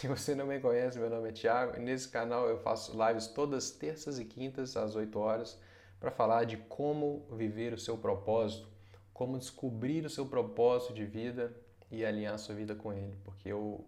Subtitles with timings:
[0.00, 3.26] Se você não me conhece, meu nome é Thiago e nesse canal eu faço lives
[3.26, 5.60] todas terças e quintas às 8 horas
[6.00, 8.66] para falar de como viver o seu propósito,
[9.12, 11.54] como descobrir o seu propósito de vida
[11.90, 13.84] e alinhar a sua vida com ele, porque eu,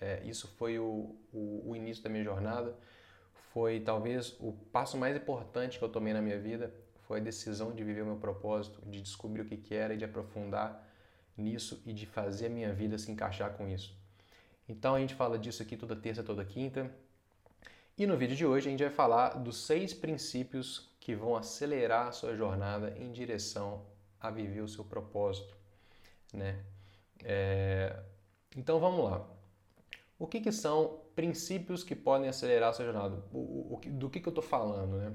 [0.00, 2.76] é, isso foi o, o, o início da minha jornada,
[3.52, 6.74] foi talvez o passo mais importante que eu tomei na minha vida,
[7.06, 9.96] foi a decisão de viver o meu propósito, de descobrir o que, que era e
[9.96, 10.84] de aprofundar
[11.36, 14.01] nisso e de fazer a minha vida se encaixar com isso.
[14.72, 16.90] Então a gente fala disso aqui toda terça, toda quinta.
[17.96, 22.08] E no vídeo de hoje a gente vai falar dos seis princípios que vão acelerar
[22.08, 23.84] a sua jornada em direção
[24.18, 25.54] a viver o seu propósito,
[26.32, 26.64] né?
[27.22, 28.02] É...
[28.56, 29.28] Então vamos lá.
[30.18, 33.22] O que, que, são princípios que podem acelerar a sua jornada?
[33.30, 35.12] O, o, do que, que eu estou falando, né?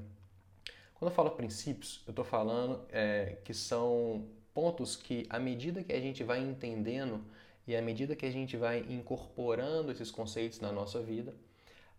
[0.94, 5.94] Quando eu falo princípios, eu estou falando é, que são pontos que, à medida que
[5.94, 7.24] a gente vai entendendo
[7.68, 11.36] e à medida que a gente vai incorporando esses conceitos na nossa vida,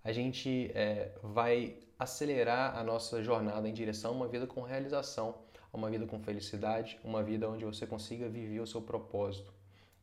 [0.02, 5.34] a gente é, vai acelerar a nossa jornada em direção a uma vida com realização,
[5.70, 9.52] a uma vida com felicidade, uma vida onde você consiga viver o seu propósito.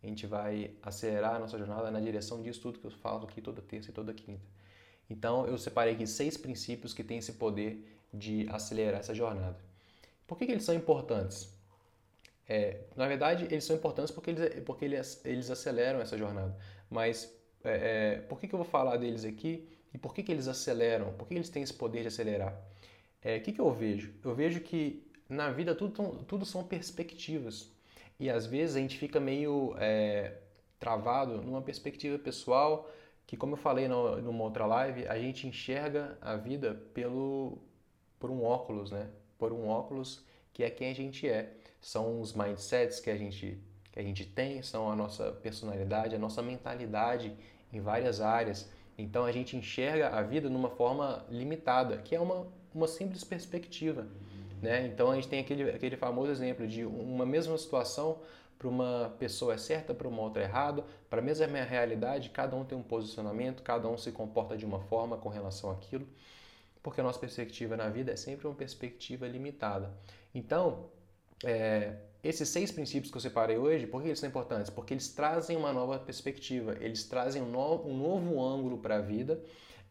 [0.03, 3.41] A gente vai acelerar a nossa jornada na direção disso tudo que eu falo aqui
[3.41, 4.45] toda terça e toda quinta.
[5.09, 9.57] Então eu separei aqui seis princípios que têm esse poder de acelerar essa jornada.
[10.27, 11.54] Por que, que eles são importantes?
[12.47, 16.55] É, na verdade, eles são importantes porque eles, porque eles, eles aceleram essa jornada.
[16.89, 20.31] Mas é, é, por que, que eu vou falar deles aqui e por que, que
[20.31, 21.13] eles aceleram?
[21.13, 22.55] Por que eles têm esse poder de acelerar?
[23.21, 24.13] É, o que, que eu vejo?
[24.23, 27.71] Eu vejo que na vida tudo, tudo são perspectivas.
[28.19, 30.37] E às vezes a gente fica meio é,
[30.79, 32.89] travado numa perspectiva pessoal
[33.25, 37.57] que, como eu falei no, numa outra live, a gente enxerga a vida pelo,
[38.19, 39.09] por um óculos, né?
[39.37, 40.23] Por um óculos
[40.53, 41.51] que é quem a gente é
[41.85, 43.59] são os mindsets que a gente
[43.91, 47.31] que a gente tem, são a nossa personalidade, a nossa mentalidade
[47.71, 48.67] em várias áreas.
[48.97, 54.07] Então a gente enxerga a vida numa forma limitada, que é uma, uma simples perspectiva.
[54.63, 54.87] Né?
[54.87, 58.17] Então a gente tem aquele, aquele famoso exemplo de uma mesma situação
[58.57, 62.55] para uma pessoa é certa, para uma outra é errado, para a mesma realidade, cada
[62.55, 66.07] um tem um posicionamento, cada um se comporta de uma forma com relação àquilo,
[66.81, 69.93] porque a nossa perspectiva na vida é sempre uma perspectiva limitada.
[70.33, 70.89] Então,
[71.43, 74.69] é, esses seis princípios que eu separei hoje, por que eles são importantes?
[74.71, 79.01] Porque eles trazem uma nova perspectiva, eles trazem um novo, um novo ângulo para a
[79.01, 79.39] vida,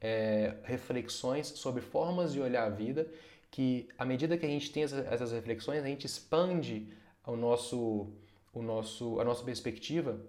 [0.01, 3.07] é, reflexões sobre formas de olhar a vida,
[3.51, 6.89] que à medida que a gente tem essas, essas reflexões, a gente expande
[7.25, 8.13] o nosso,
[8.53, 10.21] o nosso, a nossa perspectiva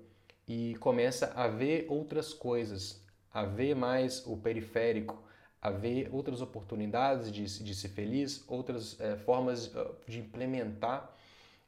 [0.48, 3.04] e começa a ver outras coisas,
[3.34, 5.25] a ver mais o periférico,
[5.66, 9.72] a ver outras oportunidades de, de ser feliz, outras é, formas
[10.08, 11.12] de implementar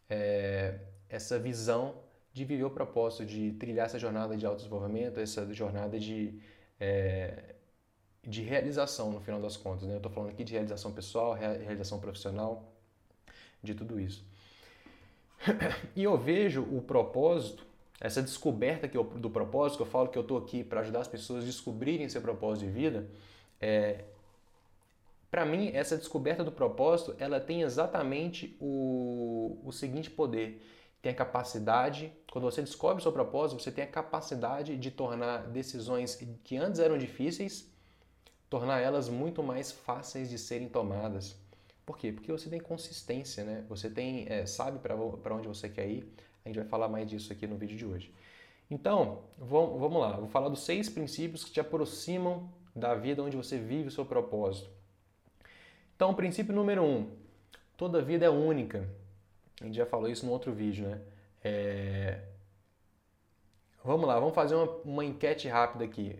[0.08, 0.78] é,
[1.10, 1.96] essa visão
[2.32, 6.40] de viver o propósito, de trilhar essa jornada de autodesenvolvimento, essa jornada de,
[6.80, 7.56] é,
[8.22, 9.88] de realização, no final das contas.
[9.88, 9.96] Né?
[9.96, 12.72] Eu estou falando aqui de realização pessoal, realização profissional,
[13.64, 14.24] de tudo isso.
[15.96, 17.66] E eu vejo o propósito,
[18.00, 21.00] essa descoberta que eu, do propósito, que eu falo que eu estou aqui para ajudar
[21.00, 23.10] as pessoas a descobrirem seu propósito de vida,
[23.60, 24.04] é,
[25.30, 30.62] para mim, essa descoberta do propósito, ela tem exatamente o, o seguinte poder.
[31.02, 35.48] Tem a capacidade, quando você descobre o seu propósito, você tem a capacidade de tornar
[35.48, 37.72] decisões que antes eram difíceis,
[38.50, 41.36] tornar elas muito mais fáceis de serem tomadas.
[41.86, 42.12] Por quê?
[42.12, 43.64] Porque você tem consistência, né?
[43.70, 44.96] Você tem, é, sabe para
[45.36, 46.14] onde você quer ir.
[46.44, 48.14] A gente vai falar mais disso aqui no vídeo de hoje.
[48.70, 50.18] Então, vamos lá.
[50.18, 54.06] Vou falar dos seis princípios que te aproximam da vida onde você vive o seu
[54.06, 54.70] propósito.
[55.96, 57.10] Então, princípio número um:
[57.76, 58.88] toda vida é única.
[59.60, 61.02] A gente já falou isso no outro vídeo, né?
[61.44, 62.22] É...
[63.84, 66.20] Vamos lá, vamos fazer uma, uma enquete rápida aqui.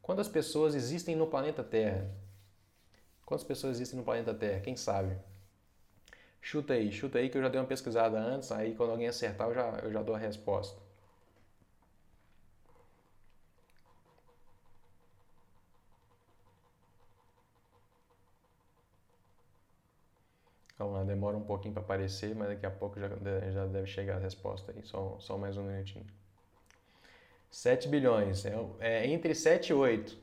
[0.00, 2.08] Quantas pessoas existem no planeta Terra?
[3.24, 4.60] Quantas pessoas existem no planeta Terra?
[4.60, 5.16] Quem sabe?
[6.40, 9.48] Chuta aí, chuta aí que eu já dei uma pesquisada antes, aí quando alguém acertar
[9.48, 10.80] eu já, eu já dou a resposta.
[20.78, 23.08] Lá, demora um pouquinho para aparecer, mas daqui a pouco já,
[23.50, 26.04] já deve chegar a resposta aí, só, só mais um minutinho.
[27.50, 30.18] 7 bilhões, é, é entre 7 e 8.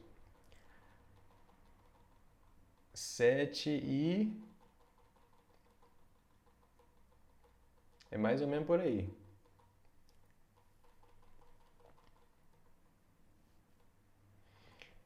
[2.94, 4.31] 7 e.
[8.11, 9.09] É mais ou menos por aí.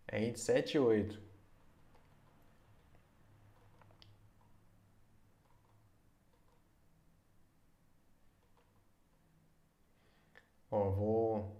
[0.09, 1.26] É entre 7 e 8.
[10.77, 11.57] Ó, vou.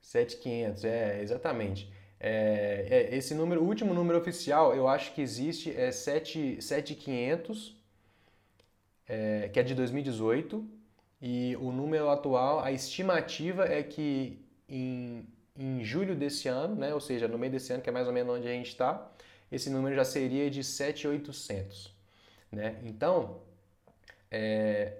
[0.00, 1.92] 7,500, é, exatamente.
[2.18, 7.76] É, é, esse número, o último número oficial, eu acho que existe, é 7,500,
[9.08, 10.68] é, que é de 2018,
[11.22, 15.26] e o número atual, a estimativa é que em,
[15.56, 18.12] em julho desse ano, né, ou seja, no meio desse ano, que é mais ou
[18.12, 19.10] menos onde a gente está,
[19.50, 21.94] esse número já seria de 7,800.
[22.52, 22.80] Né?
[22.84, 23.40] Então,
[24.30, 24.96] é,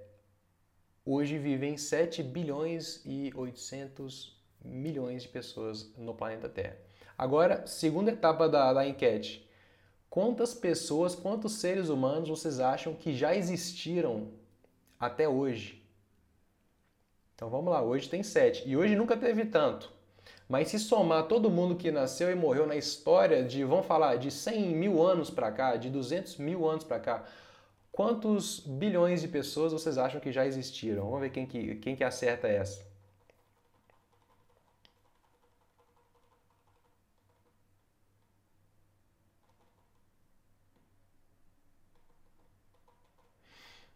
[1.05, 6.77] hoje vivem 7 bilhões e 800 milhões de pessoas no planeta Terra.
[7.17, 9.49] Agora, segunda etapa da, da enquete.
[10.09, 14.29] Quantas pessoas, quantos seres humanos vocês acham que já existiram
[14.99, 15.81] até hoje?
[17.35, 18.69] Então vamos lá, hoje tem 7.
[18.69, 19.91] E hoje nunca teve tanto.
[20.49, 24.31] Mas se somar todo mundo que nasceu e morreu na história de, vamos falar, de
[24.31, 27.25] 100 mil anos para cá, de 200 mil anos para cá,
[27.93, 31.05] quantos bilhões de pessoas vocês acham que já existiram?
[31.05, 32.91] Vamos ver quem que, quem que acerta essa.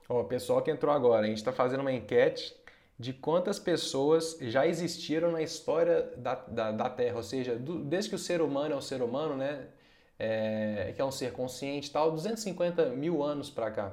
[0.09, 2.55] Ó, pessoal que entrou agora, a gente está fazendo uma enquete
[2.99, 8.11] de quantas pessoas já existiram na história da, da, da Terra, ou seja, do, desde
[8.11, 9.67] que o ser humano é o ser humano, né,
[10.19, 13.93] é, que é um ser consciente tal, 250 mil anos para cá.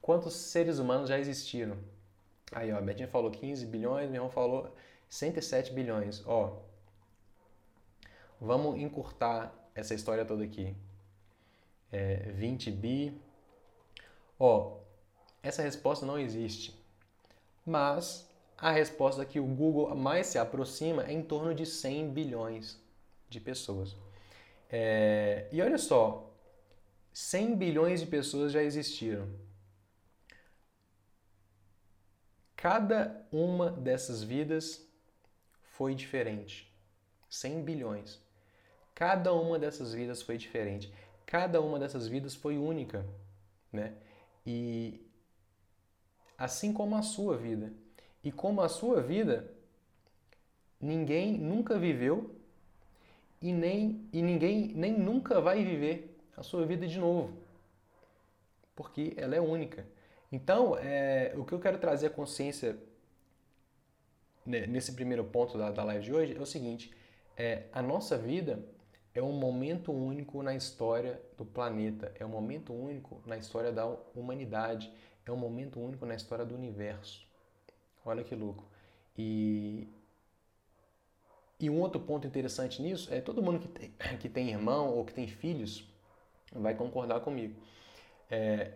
[0.00, 1.76] Quantos seres humanos já existiram?
[2.52, 4.74] Aí, ó, a Betinha falou 15 bilhões, meu irmão falou
[5.08, 6.22] 107 bilhões.
[6.26, 6.58] Ó,
[8.40, 10.74] vamos encurtar essa história toda aqui.
[11.92, 13.20] É, 20 bi.
[14.38, 14.78] Ó,
[15.42, 16.80] essa resposta não existe
[17.64, 22.78] mas a resposta que o Google mais se aproxima é em torno de 100 bilhões
[23.28, 23.94] de pessoas.
[24.70, 26.32] É, e olha só,
[27.12, 29.28] 100 bilhões de pessoas já existiram.
[32.56, 34.86] Cada uma dessas vidas
[35.72, 36.72] foi diferente.
[37.28, 38.20] 100 bilhões.
[38.94, 40.92] Cada uma dessas vidas foi diferente.
[41.24, 43.06] Cada uma dessas vidas foi única,
[43.72, 43.94] né?
[44.44, 45.00] E
[46.36, 47.72] assim como a sua vida.
[48.22, 49.50] E como a sua vida,
[50.78, 52.39] ninguém nunca viveu
[53.40, 57.32] e, nem, e ninguém nem nunca vai viver a sua vida de novo,
[58.74, 59.86] porque ela é única.
[60.30, 62.78] Então, é, o que eu quero trazer a consciência
[64.46, 66.94] nesse primeiro ponto da, da live de hoje é o seguinte:
[67.36, 68.64] é, a nossa vida
[69.14, 73.86] é um momento único na história do planeta, é um momento único na história da
[74.14, 74.92] humanidade,
[75.26, 77.26] é um momento único na história do universo.
[78.04, 78.64] Olha que louco.
[79.18, 79.88] E,
[81.60, 85.04] e um outro ponto interessante nisso é todo mundo que tem, que tem irmão ou
[85.04, 85.88] que tem filhos
[86.52, 87.54] vai concordar comigo.
[88.30, 88.72] É,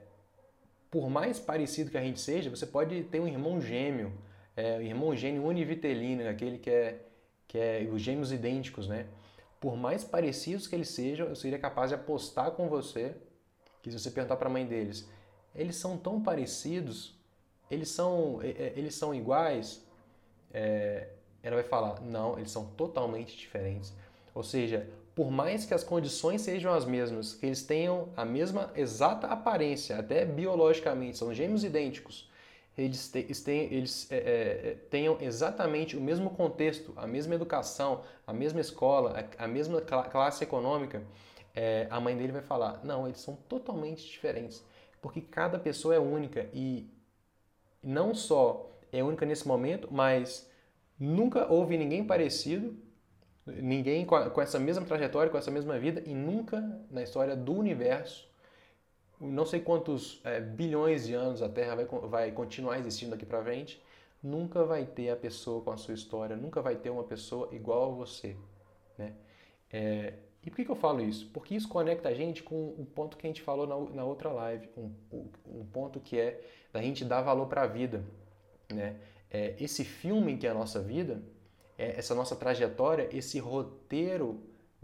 [0.91, 4.13] por mais parecido que a gente seja, você pode ter um irmão gêmeo,
[4.57, 7.01] é, um irmão gêmeo univitelino, aquele que é,
[7.49, 9.07] que é os gêmeos idênticos, né?
[9.59, 13.17] Por mais parecidos que eles sejam, eu seria capaz de apostar com você
[13.83, 15.09] que se você perguntar para a mãe deles,
[15.55, 17.15] eles são tão parecidos,
[17.71, 19.85] eles são, eles são iguais,
[20.53, 21.09] é,
[21.45, 23.93] ela vai falar, não, eles são totalmente diferentes.
[24.35, 28.73] Ou seja, por mais que as condições sejam as mesmas, que eles tenham a mesma
[28.75, 32.29] exata aparência, até biologicamente, são gêmeos idênticos,
[32.77, 38.03] eles, te, eles, tenham, eles é, é, tenham exatamente o mesmo contexto, a mesma educação,
[38.27, 41.01] a mesma escola, a, a mesma classe econômica,
[41.55, 44.65] é, a mãe dele vai falar: não, eles são totalmente diferentes
[45.05, 46.89] porque cada pessoa é única e
[47.83, 50.51] não só é única nesse momento, mas
[50.99, 52.77] nunca houve ninguém parecido,
[53.47, 56.61] ninguém com essa mesma trajetória, com essa mesma vida e nunca
[56.91, 58.29] na história do universo,
[59.21, 63.43] não sei quantos é, bilhões de anos a Terra vai, vai continuar existindo daqui para
[63.43, 63.83] frente,
[64.23, 67.93] nunca vai ter a pessoa com a sua história, nunca vai ter uma pessoa igual
[67.93, 68.37] a você,
[68.99, 69.13] né?
[69.73, 71.31] É, e por que, que, eu falo isso?
[71.33, 74.31] Porque isso conecta a gente com o ponto que a gente falou na, na outra
[74.31, 74.93] live, um,
[75.47, 78.05] um, ponto que é da gente dar valor para a vida.
[78.71, 78.97] Né?
[79.39, 81.15] É, esse filme que é a nossa vida,
[81.77, 84.29] é, essa nossa trajetória, esse roteiro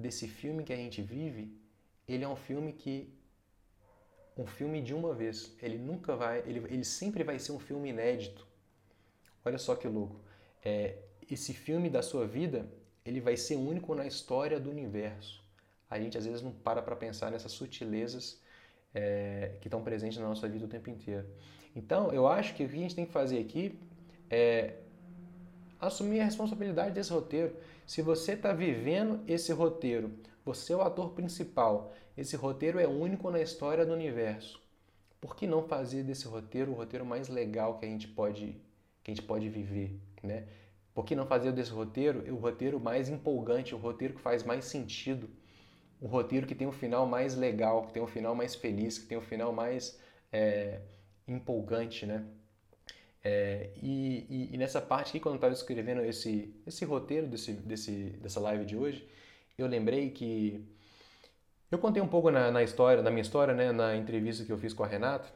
[0.04, 1.44] desse filme que a gente vive,
[2.06, 2.94] ele é um filme que
[4.36, 5.36] um filme de uma vez.
[5.62, 8.46] Ele nunca vai, ele, ele sempre vai ser um filme inédito.
[9.44, 10.20] Olha só que louco.
[10.64, 10.98] É,
[11.30, 12.60] esse filme da sua vida,
[13.04, 15.40] ele vai ser único na história do universo
[15.90, 18.40] a gente às vezes não para para pensar nessas sutilezas
[18.94, 21.26] é, que estão presentes na nossa vida o tempo inteiro.
[21.74, 23.78] Então, eu acho que o que a gente tem que fazer aqui
[24.30, 24.74] é
[25.78, 27.56] assumir a responsabilidade desse roteiro.
[27.86, 30.12] Se você está vivendo esse roteiro,
[30.44, 34.60] você é o ator principal, esse roteiro é único na história do universo.
[35.20, 38.60] Por que não fazer desse roteiro o roteiro mais legal que a gente pode,
[39.02, 40.00] que a gente pode viver?
[40.22, 40.46] Né?
[40.94, 44.64] Por que não fazer desse roteiro o roteiro mais empolgante, o roteiro que faz mais
[44.64, 45.28] sentido,
[46.00, 49.06] o roteiro que tem um final mais legal, que tem um final mais feliz, que
[49.06, 50.00] tem um final mais
[50.32, 50.80] é,
[51.28, 52.24] empolgante, né?
[53.22, 57.52] É, e, e, e, nessa parte aqui, quando eu estava escrevendo esse, esse roteiro desse,
[57.52, 59.06] desse, dessa live de hoje,
[59.58, 60.66] eu lembrei que
[61.70, 64.58] eu contei um pouco na, na história, na minha história, né, na entrevista que eu
[64.58, 65.28] fiz com a Renata,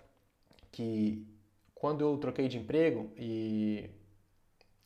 [0.73, 1.27] que
[1.75, 3.91] quando eu troquei de emprego e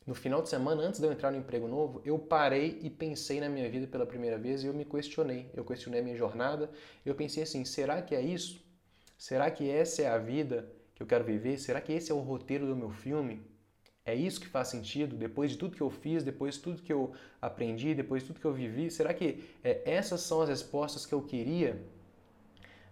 [0.05, 3.41] no final de semana, antes de eu entrar no emprego novo, eu parei e pensei
[3.41, 5.51] na minha vida pela primeira vez e eu me questionei.
[5.55, 6.71] Eu questionei a minha jornada.
[7.05, 8.59] Eu pensei assim: será que é isso?
[9.19, 11.57] Será que essa é a vida que eu quero viver?
[11.59, 13.41] Será que esse é o roteiro do meu filme?
[14.05, 15.17] É isso que faz sentido?
[15.17, 18.41] Depois de tudo que eu fiz, depois de tudo que eu aprendi, depois de tudo
[18.41, 21.81] que eu vivi, será que é, essas são as respostas que eu queria?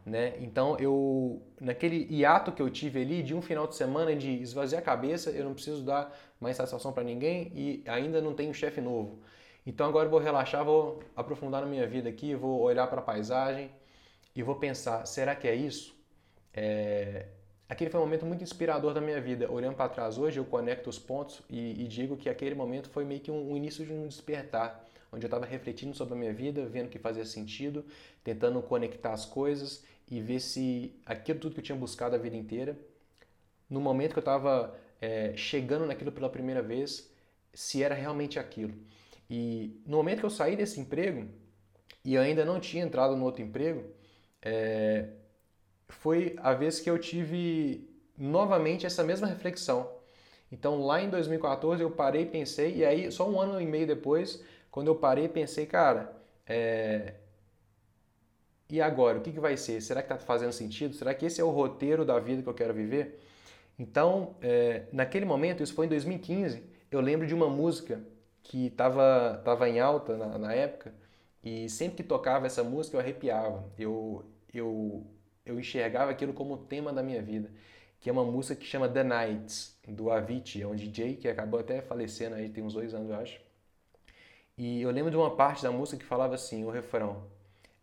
[0.05, 0.35] Né?
[0.41, 4.81] Então, eu naquele hiato que eu tive ali de um final de semana de esvaziar
[4.81, 8.81] a cabeça, eu não preciso dar mais satisfação para ninguém e ainda não tenho chefe
[8.81, 9.19] novo.
[9.67, 13.03] Então, agora eu vou relaxar, vou aprofundar na minha vida aqui, vou olhar para a
[13.03, 13.69] paisagem
[14.35, 15.93] e vou pensar: será que é isso?
[16.55, 17.27] É...
[17.69, 19.51] Aquele foi um momento muito inspirador da minha vida.
[19.51, 23.05] Olhando para trás hoje, eu conecto os pontos e, e, digo que aquele momento foi
[23.05, 26.33] meio que um, um início de um despertar, onde eu estava refletindo sobre a minha
[26.33, 27.85] vida, vendo que fazia sentido,
[28.23, 32.37] tentando conectar as coisas e ver se aquilo tudo que eu tinha buscado a vida
[32.37, 32.79] inteira,
[33.69, 37.11] no momento que eu estava é, chegando naquilo pela primeira vez,
[37.53, 38.75] se era realmente aquilo.
[39.29, 41.29] E no momento que eu saí desse emprego
[42.05, 43.85] e ainda não tinha entrado no outro emprego,
[44.41, 45.09] é,
[45.89, 49.91] foi a vez que eu tive novamente essa mesma reflexão.
[50.51, 53.87] Então lá em 2014 eu parei e pensei, e aí só um ano e meio
[53.87, 56.15] depois, quando eu parei pensei, cara,
[56.47, 57.15] é,
[58.69, 59.19] e agora?
[59.19, 59.81] O que, que vai ser?
[59.81, 60.95] Será que está fazendo sentido?
[60.95, 63.21] Será que esse é o roteiro da vida que eu quero viver?
[63.79, 68.01] Então, é, naquele momento, isso foi em 2015, eu lembro de uma música
[68.43, 70.95] que estava tava em alta na, na, época
[71.43, 73.65] e sempre que tocava essa música eu arrepiava.
[73.79, 75.07] Eu, eu,
[75.47, 77.51] eu enxergava aquilo como tema da minha vida,
[78.01, 81.61] que é uma música que chama The Nights, do Avicii, é um DJ que acabou
[81.61, 83.41] até falecendo aí, tem uns dois anos, eu acho.
[84.59, 87.25] E eu lembro de uma parte da música que falava assim, o refrão,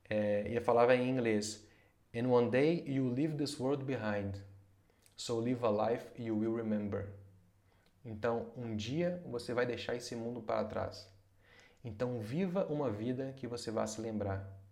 [0.09, 1.65] é, e falava em inglês:
[2.13, 4.35] And one day you leave this world behind,
[5.15, 7.07] so live a life you will remember.
[8.05, 11.09] Então, um dia você vai deixar esse mundo para trás.
[11.83, 14.62] Então, viva uma vida que você vai se lembrar.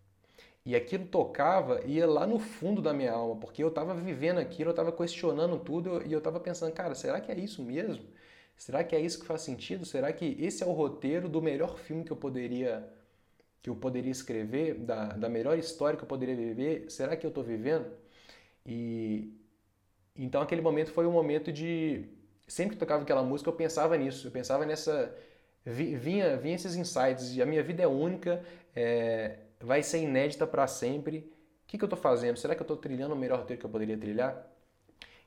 [0.65, 4.69] E aquilo tocava, ia lá no fundo da minha alma, porque eu estava vivendo aquilo,
[4.69, 8.05] eu estava questionando tudo e eu estava pensando, cara, será que é isso mesmo?
[8.55, 9.85] Será que é isso que faz sentido?
[9.85, 12.87] Será que esse é o roteiro do melhor filme que eu poderia
[13.61, 17.29] que eu poderia escrever, da, da melhor história que eu poderia viver, será que eu
[17.29, 17.91] estou vivendo?
[18.65, 19.33] E
[20.15, 22.05] então aquele momento foi um momento de
[22.47, 25.15] sempre que tocava aquela música eu pensava nisso, eu pensava nessa
[25.65, 28.43] vinha vinha esses insights e a minha vida é única,
[28.75, 31.19] é, vai ser inédita para sempre.
[31.63, 32.37] O que, que eu estou fazendo?
[32.37, 34.47] Será que eu estou trilhando o melhor roteiro que eu poderia trilhar?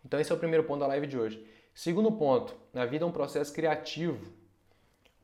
[0.05, 1.47] Então esse é o primeiro ponto da live de hoje.
[1.75, 4.33] Segundo ponto, na vida é um processo criativo.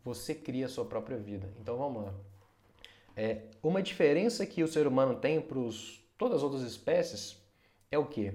[0.05, 1.49] Você cria a sua própria vida.
[1.61, 2.15] Então vamos lá.
[3.17, 5.59] É, uma diferença que o ser humano tem para
[6.17, 7.37] todas as outras espécies
[7.91, 8.35] é o quê?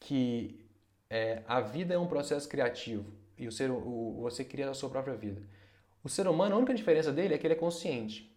[0.00, 0.66] Que
[1.08, 4.90] é, a vida é um processo criativo e o ser, o, você cria a sua
[4.90, 5.42] própria vida.
[6.02, 8.31] O ser humano, a única diferença dele é que ele é consciente.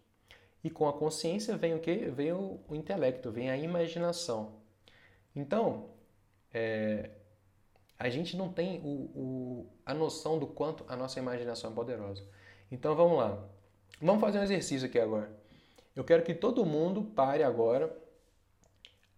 [0.62, 2.10] E com a consciência vem o quê?
[2.14, 4.60] Vem o, o intelecto, vem a imaginação.
[5.34, 5.90] Então,
[6.52, 7.10] é,
[7.98, 12.22] a gente não tem o, o, a noção do quanto a nossa imaginação é poderosa.
[12.70, 13.42] Então vamos lá.
[14.00, 15.30] Vamos fazer um exercício aqui agora.
[15.94, 17.96] Eu quero que todo mundo pare agora,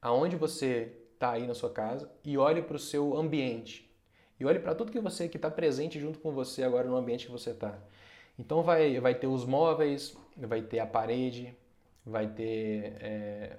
[0.01, 3.93] aonde você está aí na sua casa, e olhe para o seu ambiente.
[4.39, 7.27] E olhe para tudo que você que está presente junto com você agora no ambiente
[7.27, 7.77] que você está.
[8.39, 10.17] Então vai, vai ter os móveis,
[10.47, 11.57] vai ter a parede,
[12.05, 13.57] vai ter é,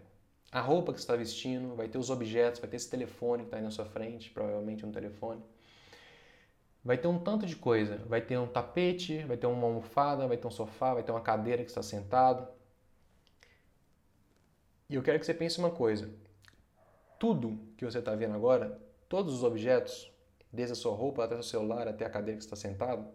[0.52, 3.48] a roupa que você está vestindo, vai ter os objetos, vai ter esse telefone que
[3.48, 5.42] está aí na sua frente, provavelmente um telefone.
[6.84, 7.98] Vai ter um tanto de coisa.
[8.08, 11.22] Vai ter um tapete, vai ter uma almofada, vai ter um sofá, vai ter uma
[11.22, 12.48] cadeira que está sentado,
[14.90, 16.10] e eu quero que você pense uma coisa:
[17.20, 20.12] tudo que você está vendo agora, todos os objetos,
[20.52, 23.08] desde a sua roupa até o seu celular, até a cadeira que está sentado,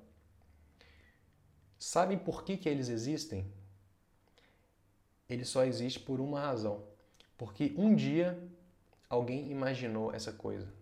[1.85, 3.47] sabem por que, que eles existem?
[5.29, 6.83] Ele só existe por uma razão.
[7.37, 8.39] Porque um dia
[9.09, 10.73] alguém imaginou essa coisa.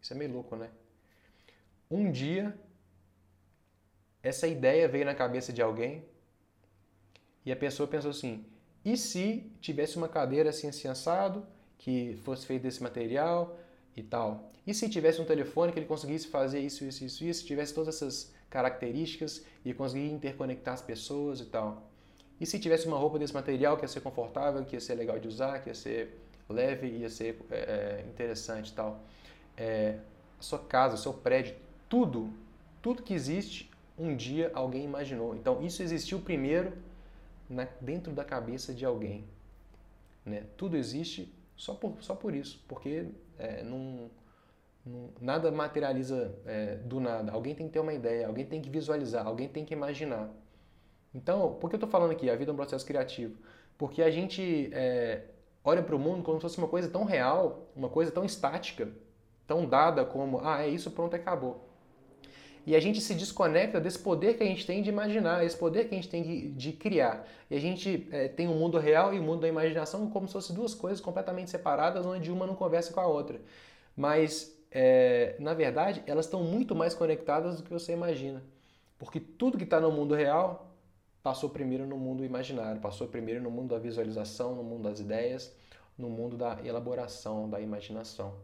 [0.00, 0.70] Isso é meio louco, né?
[1.90, 2.58] Um dia
[4.22, 6.02] essa ideia veio na cabeça de alguém
[7.44, 8.46] e a pessoa pensou assim:
[8.84, 13.58] e se tivesse uma cadeira assim, assim assado, que fosse feita desse material,
[13.96, 14.50] e tal?
[14.66, 17.94] E se tivesse um telefone que ele conseguisse fazer isso, isso, isso, isso, tivesse todas
[17.94, 21.82] essas características e conseguir interconectar as pessoas e tal?
[22.40, 25.18] E se tivesse uma roupa desse material que ia ser confortável, que ia ser legal
[25.18, 29.00] de usar, que ia ser leve, ia ser é, é interessante e tal?
[29.56, 29.98] É,
[30.38, 31.56] a sua casa, o seu prédio,
[31.88, 32.32] tudo,
[32.80, 35.34] tudo que existe, um dia alguém imaginou.
[35.34, 36.72] Então isso existiu primeiro
[37.48, 39.24] na, dentro da cabeça de alguém.
[40.24, 40.44] Né?
[40.56, 43.06] Tudo existe só por, só por isso, porque
[43.36, 44.10] é, não, não,
[45.20, 47.32] nada materializa é, do nada.
[47.32, 50.30] Alguém tem que ter uma ideia, alguém tem que visualizar, alguém tem que imaginar.
[51.14, 52.28] Então, por que eu estou falando aqui?
[52.28, 53.36] A vida é um processo criativo.
[53.78, 55.22] Porque a gente é,
[55.64, 58.88] olha para o mundo como se fosse uma coisa tão real, uma coisa tão estática,
[59.46, 61.68] tão dada como, ah, é isso, pronto, acabou.
[62.66, 65.86] E a gente se desconecta desse poder que a gente tem de imaginar, esse poder
[65.86, 67.26] que a gente tem de, de criar.
[67.50, 70.08] E a gente é, tem o um mundo real e o um mundo da imaginação
[70.08, 73.38] como se fossem duas coisas completamente separadas, onde uma não conversa com a outra.
[73.94, 78.42] Mas, é, na verdade, elas estão muito mais conectadas do que você imagina.
[78.98, 80.74] Porque tudo que está no mundo real
[81.22, 85.54] passou primeiro no mundo imaginário, passou primeiro no mundo da visualização, no mundo das ideias,
[85.96, 88.34] no mundo da elaboração, da imaginação.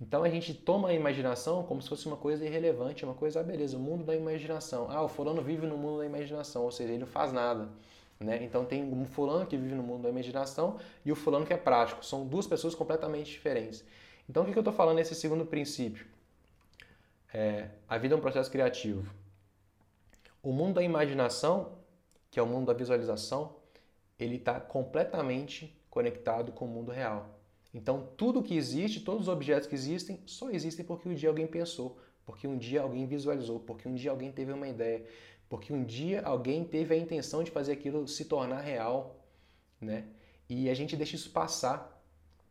[0.00, 3.42] Então a gente toma a imaginação como se fosse uma coisa irrelevante, uma coisa, ah,
[3.42, 4.90] beleza, o mundo da imaginação.
[4.90, 7.68] Ah, o fulano vive no mundo da imaginação, ou seja, ele não faz nada.
[8.18, 8.42] Né?
[8.42, 11.56] Então tem um fulano que vive no mundo da imaginação e o fulano que é
[11.56, 12.04] prático.
[12.04, 13.84] São duas pessoas completamente diferentes.
[14.28, 16.06] Então o que eu estou falando nesse segundo princípio?
[17.32, 19.08] É, a vida é um processo criativo.
[20.42, 21.78] O mundo da imaginação,
[22.30, 23.56] que é o mundo da visualização,
[24.18, 27.40] ele está completamente conectado com o mundo real.
[27.72, 31.46] Então, tudo que existe, todos os objetos que existem, só existem porque um dia alguém
[31.46, 35.04] pensou, porque um dia alguém visualizou, porque um dia alguém teve uma ideia,
[35.48, 39.16] porque um dia alguém teve a intenção de fazer aquilo se tornar real,
[39.80, 40.04] né?
[40.48, 41.93] E a gente deixa isso passar,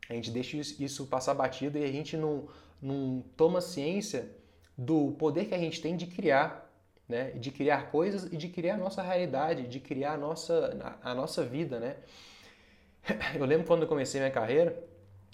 [0.10, 2.48] a gente deixa isso passar batido e a gente não,
[2.82, 4.30] não toma ciência
[4.78, 6.72] do poder que a gente tem de criar,
[7.08, 7.32] né?
[7.32, 11.44] De criar coisas e de criar a nossa realidade, de criar a nossa, a nossa
[11.44, 11.98] vida, né?
[13.36, 14.82] Eu lembro quando eu comecei minha carreira,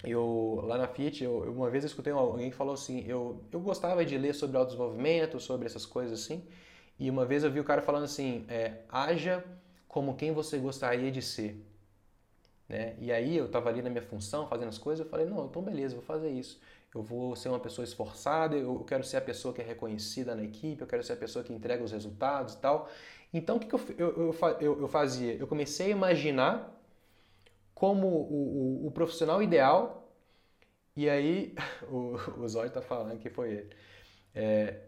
[0.02, 3.60] eu lá na Fiat, eu, uma vez eu escutei alguém que falou assim, eu, eu
[3.60, 6.44] gostava de ler sobre autodesenvolvimento, sobre essas coisas assim,
[6.98, 9.44] e uma vez eu vi o cara falando assim, é, haja
[9.86, 11.64] como quem você gostaria de ser.
[12.70, 12.94] Né?
[13.00, 15.60] E aí eu estava ali na minha função, fazendo as coisas, eu falei, não, então
[15.60, 16.60] beleza, vou fazer isso.
[16.94, 20.44] Eu vou ser uma pessoa esforçada, eu quero ser a pessoa que é reconhecida na
[20.44, 22.88] equipe, eu quero ser a pessoa que entrega os resultados e tal.
[23.34, 25.34] Então o que, que eu, eu, eu, eu fazia?
[25.34, 26.72] Eu comecei a imaginar
[27.74, 30.08] como o, o, o profissional ideal,
[30.96, 31.54] e aí
[31.90, 33.76] o, o Zóio está falando que foi ele.
[34.34, 34.80] É,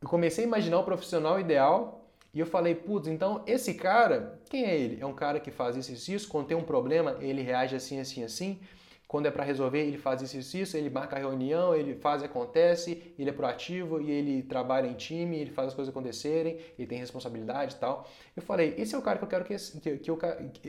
[0.00, 4.64] eu comecei a imaginar o profissional ideal e eu falei, putz, então esse cara, quem
[4.64, 5.00] é ele?
[5.00, 7.98] É um cara que faz isso e isso, quando tem um problema, ele reage assim,
[7.98, 8.60] assim, assim.
[9.08, 12.24] Quando é para resolver, ele faz isso e isso, ele marca a reunião, ele faz,
[12.24, 16.88] acontece, ele é proativo e ele trabalha em time, ele faz as coisas acontecerem, ele
[16.88, 18.08] tem responsabilidade e tal.
[18.34, 20.18] Eu falei, esse é o cara que eu quero que, que, que eu,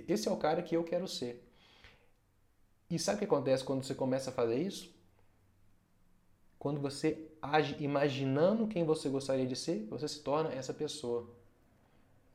[0.07, 1.43] esse é o cara que eu quero ser.
[2.89, 4.95] E sabe o que acontece quando você começa a fazer isso?
[6.59, 11.27] Quando você age imaginando quem você gostaria de ser, você se torna essa pessoa.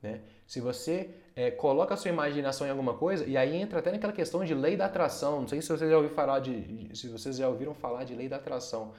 [0.03, 0.21] Né?
[0.47, 4.13] Se você é, coloca a sua imaginação em alguma coisa, e aí entra até naquela
[4.13, 5.43] questão de lei da atração.
[5.43, 8.29] Não sei se vocês já ouviram falar de, se vocês já ouviram falar de lei
[8.29, 8.93] da atração.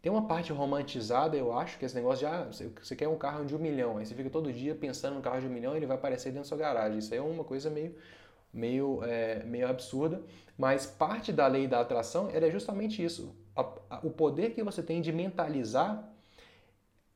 [0.00, 2.46] Tem uma parte romantizada, eu acho, que esse negócio de ah,
[2.80, 5.40] você quer um carro de um milhão, aí você fica todo dia pensando no carro
[5.40, 6.98] de um milhão e ele vai aparecer dentro da sua garagem.
[6.98, 7.94] Isso aí é uma coisa meio
[8.56, 10.22] meio, é, meio absurda,
[10.56, 13.34] mas parte da lei da atração é justamente isso.
[14.02, 16.08] o poder que você tem de mentalizar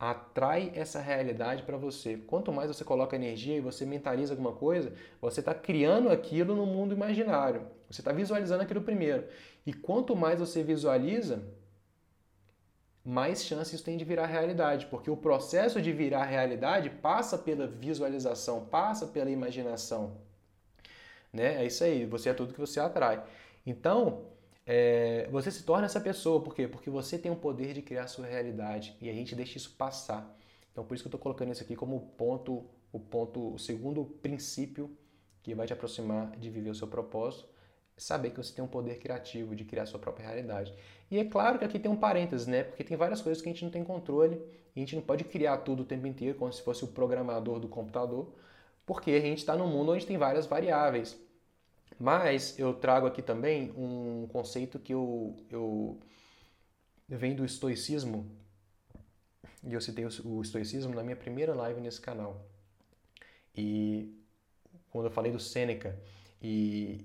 [0.00, 2.16] atrai essa realidade para você.
[2.16, 6.64] Quanto mais você coloca energia e você mentaliza alguma coisa, você está criando aquilo no
[6.64, 7.66] mundo imaginário.
[7.90, 9.26] Você está visualizando aquilo primeiro.
[9.66, 11.44] E quanto mais você visualiza,
[13.04, 18.64] mais chances tem de virar realidade, porque o processo de virar realidade passa pela visualização,
[18.64, 20.16] passa pela imaginação
[21.32, 21.62] né?
[21.62, 23.22] É isso aí, você é tudo que você atrai.
[23.64, 24.24] Então,
[24.72, 26.68] é, você se torna essa pessoa, por quê?
[26.68, 29.74] Porque você tem o poder de criar a sua realidade e a gente deixa isso
[29.76, 30.33] passar.
[30.70, 34.04] Então, por isso que eu estou colocando isso aqui como ponto, o ponto, o segundo
[34.04, 34.96] princípio
[35.42, 37.48] que vai te aproximar de viver o seu propósito,
[37.96, 40.72] saber que você tem um poder criativo de criar a sua própria realidade.
[41.11, 42.62] E é claro que aqui tem um parênteses, né?
[42.62, 44.40] Porque tem várias coisas que a gente não tem controle
[44.76, 47.59] e a gente não pode criar tudo o tempo inteiro, como se fosse o programador
[47.59, 48.33] do computador
[48.90, 51.16] porque a gente está num mundo onde tem várias variáveis.
[51.98, 55.98] Mas eu trago aqui também um conceito que eu, eu,
[57.09, 58.31] venho do estoicismo,
[59.62, 62.46] e eu citei o estoicismo na minha primeira live nesse canal.
[63.55, 64.18] E
[64.90, 65.98] quando eu falei do Sêneca,
[66.40, 67.05] e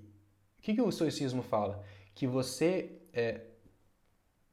[0.58, 1.84] o que, que o estoicismo fala?
[2.14, 3.42] Que você é,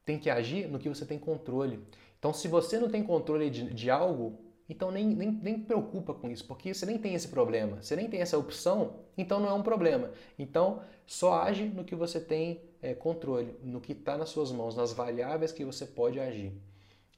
[0.05, 1.79] tem que agir no que você tem controle.
[2.19, 6.29] Então, se você não tem controle de, de algo, então nem, nem, nem preocupa com
[6.29, 9.53] isso, porque você nem tem esse problema, você nem tem essa opção, então não é
[9.53, 10.11] um problema.
[10.39, 14.75] Então, só age no que você tem é, controle, no que está nas suas mãos,
[14.75, 16.53] nas variáveis que você pode agir.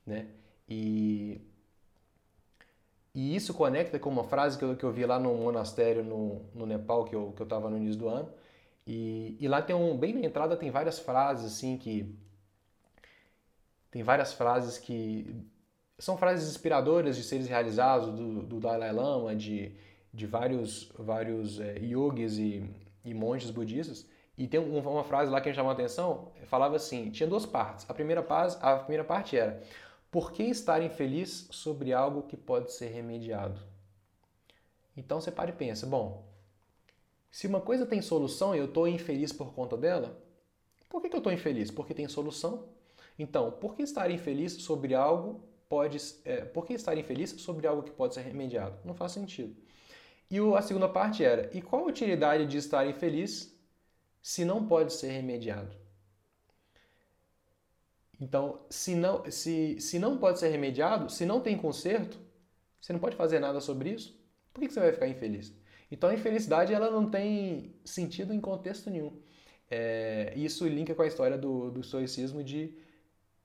[0.05, 0.27] Né?
[0.67, 1.39] E,
[3.13, 6.41] e isso conecta com uma frase que eu, que eu vi lá no monastério no,
[6.53, 8.29] no Nepal, que eu estava que eu no início do ano.
[8.88, 12.15] E, e lá tem um, bem na entrada tem várias frases assim que
[13.89, 15.36] tem várias frases que
[15.97, 19.71] são frases inspiradoras de seres realizados do, do Dalai Lama, de,
[20.13, 22.69] de vários, vários é, yogis e,
[23.03, 24.05] e monges budistas.
[24.38, 27.89] E tem uma frase lá que me chamou a atenção, falava assim, tinha duas partes.
[27.89, 29.63] A primeira, paz, a primeira parte era,
[30.12, 33.62] por que estar infeliz sobre algo que pode ser remediado?
[34.97, 36.25] Então você para e pensa, bom,
[37.31, 40.21] se uma coisa tem solução e eu estou infeliz por conta dela,
[40.89, 41.71] por que, que eu estou infeliz?
[41.71, 42.67] Porque tem solução.
[43.17, 45.97] Então, por que estar infeliz sobre algo pode.
[46.23, 48.78] É, por que estar infeliz sobre algo que pode ser remediado?
[48.84, 49.56] Não faz sentido.
[50.30, 53.56] E a segunda parte era: e qual a utilidade de estar infeliz
[54.21, 55.75] se não pode ser remediado?
[58.19, 62.17] Então, se não, se, se não pode ser remediado, se não tem conserto,
[62.80, 64.17] você não pode fazer nada sobre isso,
[64.54, 65.54] por que você vai ficar infeliz?
[65.91, 69.21] Então, a infelicidade ela não tem sentido em contexto nenhum.
[69.69, 71.82] É, isso linka com a história do, do
[72.43, 72.78] de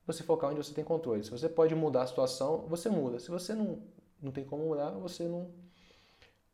[0.05, 1.23] você focar onde você tem controle.
[1.23, 3.19] Se você pode mudar a situação, você muda.
[3.19, 3.79] Se você não,
[4.21, 5.49] não tem como mudar, você não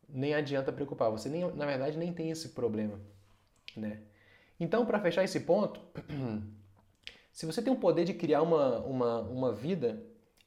[0.08, 1.12] nem adianta preocupar.
[1.12, 3.00] Você nem, na verdade nem tem esse problema,
[3.76, 4.02] né?
[4.60, 5.80] Então, para fechar esse ponto,
[7.32, 10.04] se você tem o poder de criar uma, uma, uma vida,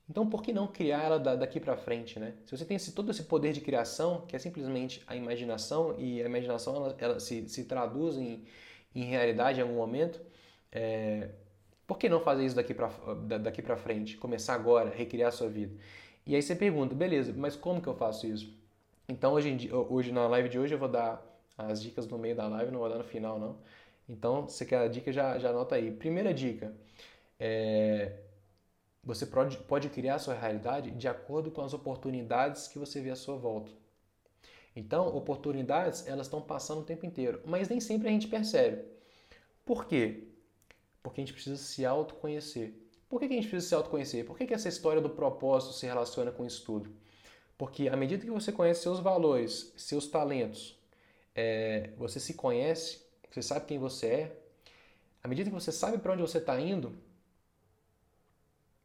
[0.08, 2.34] então por que não criar ela daqui para frente, né?
[2.44, 6.20] Se você tem esse, todo esse poder de criação, que é simplesmente a imaginação, e
[6.20, 8.44] a imaginação ela, ela se, se traduz em,
[8.94, 10.20] em realidade em algum momento,
[10.72, 11.30] é,
[11.90, 12.88] por que não fazer isso daqui para
[13.38, 14.16] daqui frente?
[14.16, 15.74] Começar agora, recriar a sua vida.
[16.24, 18.56] E aí você pergunta, beleza, mas como que eu faço isso?
[19.08, 21.20] Então hoje, dia, hoje na live de hoje eu vou dar
[21.58, 23.58] as dicas no meio da live, não vou dar no final não.
[24.08, 25.90] Então, se você quer a dica, já, já anota aí.
[25.90, 26.72] Primeira dica,
[27.40, 28.20] é,
[29.02, 33.10] você pode, pode criar a sua realidade de acordo com as oportunidades que você vê
[33.10, 33.72] à sua volta.
[34.76, 38.84] Então, oportunidades, elas estão passando o tempo inteiro, mas nem sempre a gente percebe.
[39.64, 40.29] Por quê?
[41.02, 42.74] Porque a gente precisa se autoconhecer.
[43.08, 44.24] Por que a gente precisa se autoconhecer?
[44.24, 46.90] Por que essa história do propósito se relaciona com isso tudo?
[47.58, 50.78] Porque à medida que você conhece seus valores, seus talentos,
[51.34, 54.36] é, você se conhece, você sabe quem você é,
[55.22, 56.96] à medida que você sabe para onde você está indo,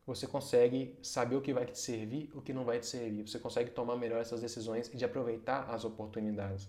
[0.06, 3.28] você consegue saber o que vai te servir, o que não vai te servir.
[3.28, 6.68] Você consegue tomar melhor essas decisões e de aproveitar as oportunidades.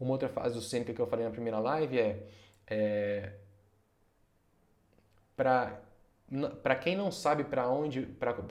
[0.00, 2.26] Uma outra fase do Sêneca que eu falei na primeira live é,
[2.66, 3.32] é
[5.36, 8.08] para quem não sabe para onde,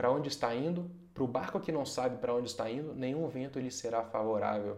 [0.09, 3.59] onde está indo, para o barco que não sabe para onde está indo, nenhum vento
[3.59, 4.77] lhe será favorável.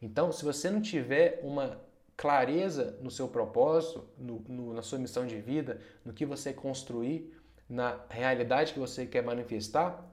[0.00, 1.80] Então, se você não tiver uma
[2.16, 7.34] clareza no seu propósito, no, no, na sua missão de vida, no que você construir,
[7.68, 10.04] na realidade que você quer manifestar,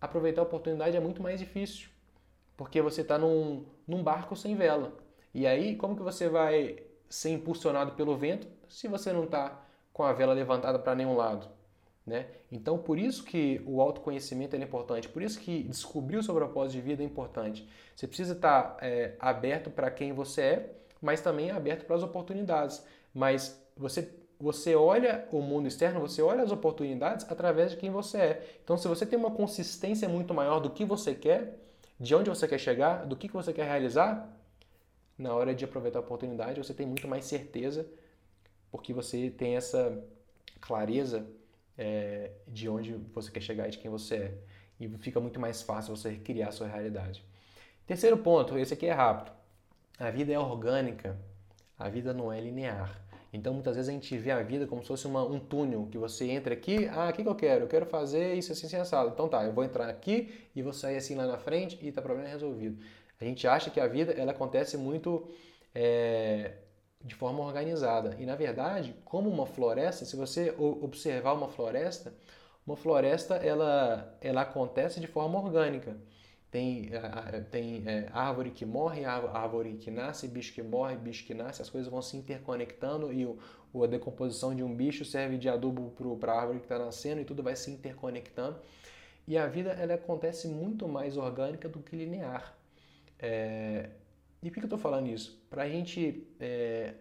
[0.00, 1.88] aproveitar a oportunidade é muito mais difícil,
[2.56, 4.96] porque você está num, num barco sem vela.
[5.34, 10.02] E aí, como que você vai ser impulsionado pelo vento se você não está com
[10.02, 11.48] a vela levantada para nenhum lado.
[12.04, 12.26] Né?
[12.50, 16.72] Então, por isso que o autoconhecimento é importante, por isso que descobrir o seu propósito
[16.72, 17.68] de vida é importante.
[17.94, 22.84] Você precisa estar é, aberto para quem você é, mas também aberto para as oportunidades.
[23.14, 28.18] Mas você, você olha o mundo externo, você olha as oportunidades através de quem você
[28.18, 28.46] é.
[28.64, 31.58] Então, se você tem uma consistência muito maior do que você quer,
[32.00, 34.28] de onde você quer chegar, do que você quer realizar,
[35.16, 37.86] na hora de aproveitar a oportunidade, você tem muito mais certeza
[38.72, 40.02] porque você tem essa
[40.60, 41.24] clareza
[41.76, 44.34] é, de onde você quer chegar e de quem você é.
[44.80, 47.22] E fica muito mais fácil você criar a sua realidade.
[47.86, 49.30] Terceiro ponto, esse aqui é rápido.
[49.98, 51.16] A vida é orgânica,
[51.78, 53.00] a vida não é linear.
[53.32, 55.96] Então, muitas vezes a gente vê a vida como se fosse uma, um túnel, que
[55.96, 57.64] você entra aqui, ah, o que, que eu quero?
[57.64, 59.10] Eu quero fazer isso assim, assim, assado.
[59.10, 62.02] Então tá, eu vou entrar aqui e vou sair assim lá na frente e tá
[62.02, 62.82] problema resolvido.
[63.20, 65.30] A gente acha que a vida, ela acontece muito
[65.74, 66.52] é,
[67.04, 68.16] de forma organizada.
[68.18, 72.12] E na verdade, como uma floresta, se você observar uma floresta,
[72.66, 75.96] uma floresta ela, ela acontece de forma orgânica.
[76.50, 76.90] Tem,
[77.50, 81.70] tem é, árvore que morre, árvore que nasce, bicho que morre, bicho que nasce, as
[81.70, 83.38] coisas vão se interconectando e o,
[83.82, 87.24] a decomposição de um bicho serve de adubo para a árvore que está nascendo e
[87.24, 88.58] tudo vai se interconectando.
[89.26, 92.54] E a vida ela acontece muito mais orgânica do que linear.
[93.18, 93.88] É,
[94.42, 95.40] e por que eu estou falando isso?
[95.48, 96.94] Para a gente é,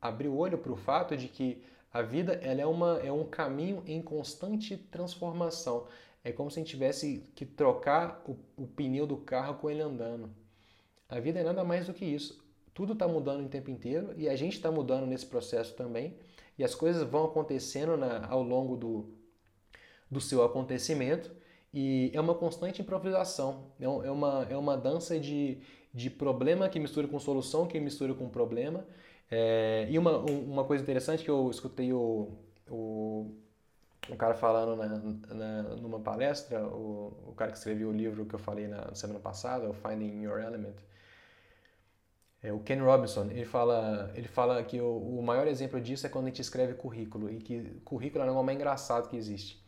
[0.00, 3.24] abrir o olho para o fato de que A vida ela é, uma, é um
[3.24, 5.86] caminho em constante transformação.
[6.22, 9.82] É como se a gente tivesse que trocar o, o pneu do carro com ele
[9.82, 10.30] andando.
[11.08, 12.40] A vida é nada mais do que isso.
[12.72, 16.16] Tudo está mudando o tempo inteiro e a gente está mudando nesse processo também.
[16.56, 19.12] E as coisas vão acontecendo na, ao longo do,
[20.08, 21.34] do seu acontecimento.
[21.74, 23.72] E é uma constante improvisação.
[23.80, 25.60] É, é uma, é uma dança de,
[25.92, 28.84] de problema que mistura com solução, que mistura com problema.
[29.30, 32.32] É, e uma, uma coisa interessante que eu escutei o,
[32.68, 33.32] o,
[34.08, 34.88] o cara falando na,
[35.34, 39.20] na, numa palestra, o, o cara que escreveu o livro que eu falei na semana
[39.20, 40.74] passada, o Finding Your Element,
[42.42, 46.10] é, o Ken Robinson, ele fala, ele fala que o, o, maior exemplo disso é
[46.10, 49.62] quando a gente escreve currículo, e que currículo é o mais engraçado que existe.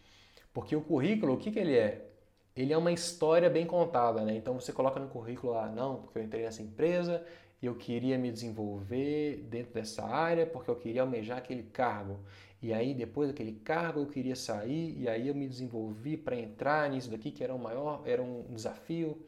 [0.55, 2.12] Porque o currículo, o que, que ele é?
[2.57, 4.37] Ele é uma história bem contada, né?
[4.37, 7.25] Então você coloca no currículo lá, não, porque eu entrei nessa empresa,
[7.63, 12.21] eu queria me desenvolver dentro dessa área porque eu queria almejar aquele cargo.
[12.61, 16.89] E aí, depois daquele cargo, eu queria sair e aí eu me desenvolvi para entrar
[16.91, 19.21] nisso daqui, que era um maior, era um desafio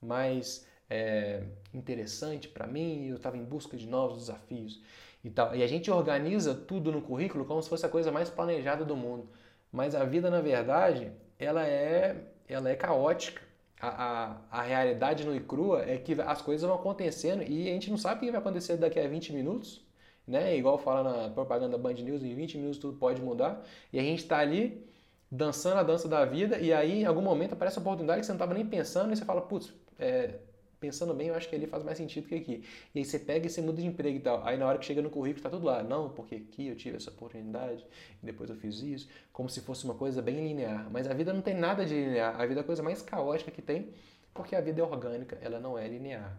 [0.00, 1.42] mais é,
[1.72, 4.82] interessante para mim e eu estava em busca de novos desafios
[5.24, 5.54] e tal.
[5.56, 8.96] E a gente organiza tudo no currículo como se fosse a coisa mais planejada do
[8.96, 9.28] mundo.
[9.70, 13.42] Mas a vida, na verdade, ela é, ela é caótica
[13.82, 17.72] a, a, a, realidade no e crua é que as coisas vão acontecendo e a
[17.72, 19.84] gente não sabe o que vai acontecer daqui a 20 minutos,
[20.26, 20.56] né?
[20.56, 23.64] Igual fala na propaganda Band News, em 20 minutos tudo pode mudar.
[23.92, 24.86] E a gente está ali
[25.28, 28.32] dançando a dança da vida e aí em algum momento aparece uma oportunidade que você
[28.32, 30.36] não estava nem pensando e você fala, putz, é,
[30.82, 32.64] pensando bem, eu acho que ali faz mais sentido que aqui.
[32.92, 34.44] E aí você pega e você muda de emprego e tal.
[34.44, 35.80] Aí na hora que chega no currículo está tudo lá.
[35.80, 37.86] Não, porque aqui eu tive essa oportunidade,
[38.20, 40.90] e depois eu fiz isso, como se fosse uma coisa bem linear.
[40.90, 42.40] Mas a vida não tem nada de linear.
[42.40, 43.92] A vida é a coisa mais caótica que tem,
[44.34, 46.36] porque a vida é orgânica, ela não é linear.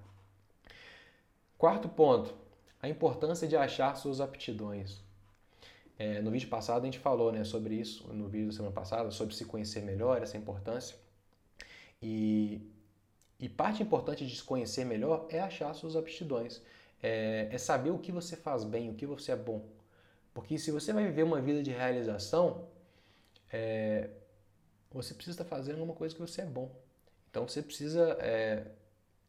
[1.57, 2.35] Quarto ponto,
[2.81, 5.01] a importância de achar suas aptidões.
[5.97, 9.09] É, no vídeo passado a gente falou né, sobre isso, no vídeo da semana passada,
[9.09, 10.97] sobre se conhecer melhor, essa importância.
[12.01, 12.72] E
[13.39, 16.61] e parte importante de se conhecer melhor é achar suas aptidões.
[17.01, 19.65] É, é, saber o que você faz bem, o que você é bom.
[20.33, 22.67] Porque se você vai viver uma vida de realização,
[23.51, 24.09] é,
[24.89, 26.71] você precisa estar fazendo uma coisa que você é bom.
[27.29, 28.65] Então você precisa é,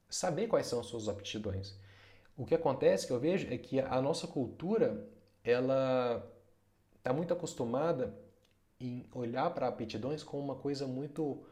[0.09, 1.75] saber quais são as suas aptidões.
[2.37, 5.07] O que acontece que eu vejo é que a nossa cultura
[5.43, 6.25] ela
[6.97, 8.14] está muito acostumada
[8.81, 11.45] em olhar para aptidões como uma coisa muito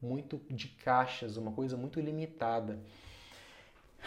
[0.00, 2.78] muito de caixas, uma coisa muito limitada.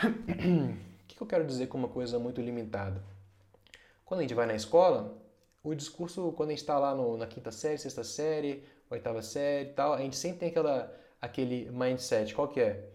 [0.03, 3.03] o que eu quero dizer com uma coisa muito limitada?
[4.05, 5.17] Quando a gente vai na escola,
[5.63, 9.69] o discurso, quando a gente está lá no, na quinta série, sexta série, oitava série
[9.69, 12.89] e tal, a gente sempre tem aquela, aquele mindset, qual que é?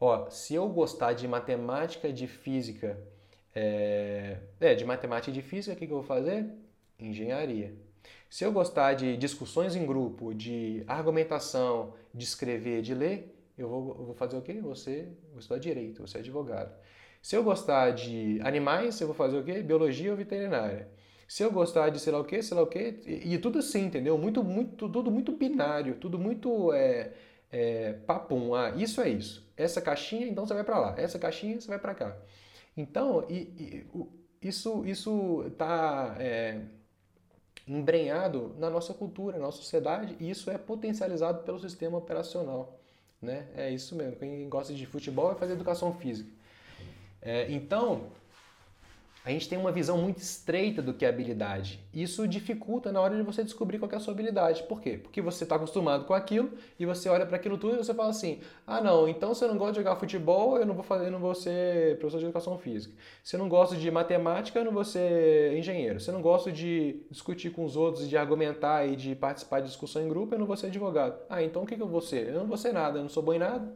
[0.00, 2.98] Ó, se eu gostar de matemática, de física,
[3.54, 6.46] é, é de matemática e de física, o que, que eu vou fazer?
[6.98, 7.74] Engenharia.
[8.30, 13.88] Se eu gostar de discussões em grupo, de argumentação, de escrever, de ler, eu vou,
[13.98, 14.60] eu vou fazer o quê?
[14.60, 16.74] Você vou estudar direito, você é advogado.
[17.22, 19.62] Se eu gostar de animais, eu vou fazer o quê?
[19.62, 20.88] Biologia ou veterinária.
[21.26, 23.58] Se eu gostar de sei lá o quê, sei lá o quê, e, e tudo
[23.58, 24.16] assim, entendeu?
[24.16, 27.12] Muito, muito, tudo muito binário, tudo muito é,
[27.50, 28.54] é, papum.
[28.54, 29.46] Ah, isso é isso.
[29.56, 30.94] Essa caixinha, então você vai para lá.
[30.96, 32.16] Essa caixinha, você vai para cá.
[32.76, 33.34] Então, e,
[34.42, 36.62] e, isso isso está é,
[37.68, 42.78] embrenhado na nossa cultura, na nossa sociedade, e isso é potencializado pelo sistema operacional.
[43.20, 43.46] Né?
[43.56, 44.16] É isso mesmo.
[44.16, 46.30] Quem gosta de futebol vai fazer educação física.
[47.20, 48.06] É, então,
[49.28, 51.86] a gente tem uma visão muito estreita do que é habilidade.
[51.92, 54.62] Isso dificulta na hora de você descobrir qual é a sua habilidade.
[54.62, 54.96] Por quê?
[54.96, 58.08] Porque você está acostumado com aquilo e você olha para aquilo tudo e você fala
[58.08, 61.08] assim: ah, não, então se eu não gosto de jogar futebol, eu não vou fazer,
[61.08, 62.94] eu não vou ser professor de educação física.
[63.22, 66.00] Se eu não gosto de matemática, eu não vou ser engenheiro.
[66.00, 69.66] Se eu não gosto de discutir com os outros, de argumentar e de participar de
[69.66, 71.20] discussão em grupo, eu não vou ser advogado.
[71.28, 72.28] Ah, então o que, que eu vou ser?
[72.28, 73.70] Eu não vou ser nada, eu não sou bom em nada.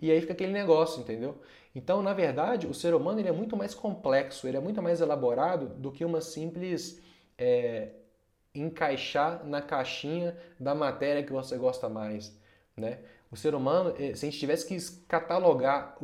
[0.00, 1.36] E aí fica aquele negócio, entendeu?
[1.74, 5.00] Então, na verdade, o ser humano ele é muito mais complexo, ele é muito mais
[5.00, 7.00] elaborado do que uma simples
[7.36, 7.90] é,
[8.54, 12.36] encaixar na caixinha da matéria que você gosta mais.
[12.76, 12.98] Né?
[13.30, 15.96] O ser humano, é, se a gente tivesse que catalogar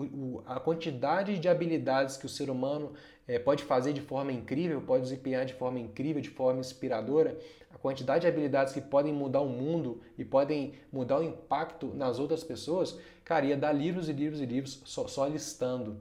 [0.47, 2.93] a quantidade de habilidades que o ser humano
[3.27, 7.39] é, pode fazer de forma incrível, pode desempenhar de forma incrível, de forma inspiradora,
[7.85, 12.43] quantidade de habilidades que podem mudar o mundo e podem mudar o impacto nas outras
[12.43, 15.99] pessoas, cara, ia dar livros e livros e livros só, só listando.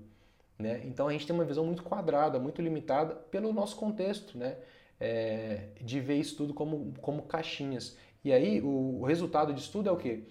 [0.58, 0.82] Né?
[0.86, 4.56] Então a gente tem uma visão muito quadrada, muito limitada pelo nosso contexto, né?
[4.98, 7.98] É, de ver isso tudo como, como caixinhas.
[8.24, 10.24] E aí o, o resultado disso tudo é o quê?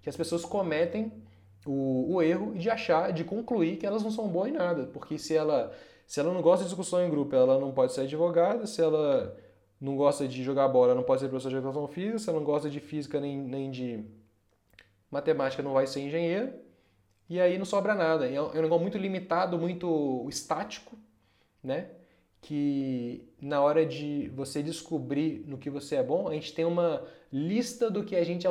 [0.00, 1.12] Que as pessoas cometem
[1.66, 4.84] o, o, erro de achar, de concluir que elas não são boas em nada.
[4.84, 5.72] Porque se ela,
[6.06, 8.64] se ela não gosta de discussão em grupo, ela não pode ser advogada.
[8.64, 9.36] Se ela
[9.80, 12.80] não gosta de jogar bola, não pode ser professor de educação física, não gosta de
[12.80, 14.04] física nem, nem de
[15.10, 16.52] matemática, não vai ser engenheiro,
[17.28, 18.28] e aí não sobra nada.
[18.28, 20.98] É um negócio muito limitado, muito estático,
[21.62, 21.90] né?
[22.42, 27.02] Que na hora de você descobrir no que você é bom, a gente tem uma
[27.32, 28.50] lista do que a gente é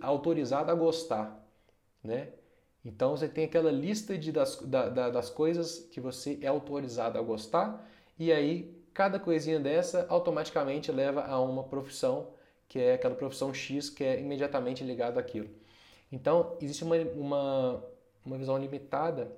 [0.00, 1.46] autorizado a gostar,
[2.02, 2.28] né?
[2.84, 7.22] Então você tem aquela lista de, das, da, das coisas que você é autorizado a
[7.22, 7.86] gostar,
[8.18, 12.34] e aí cada coisinha dessa automaticamente leva a uma profissão,
[12.68, 15.48] que é aquela profissão X que é imediatamente ligada àquilo.
[16.12, 17.82] Então, existe uma, uma,
[18.22, 19.32] uma visão limitada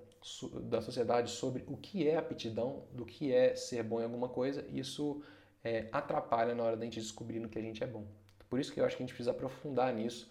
[0.64, 4.66] da sociedade sobre o que é aptidão, do que é ser bom em alguma coisa,
[4.68, 5.22] isso
[5.62, 8.05] é, atrapalha na hora da gente descobrir no que a gente é bom.
[8.51, 10.29] Por isso que eu acho que a gente precisa aprofundar nisso,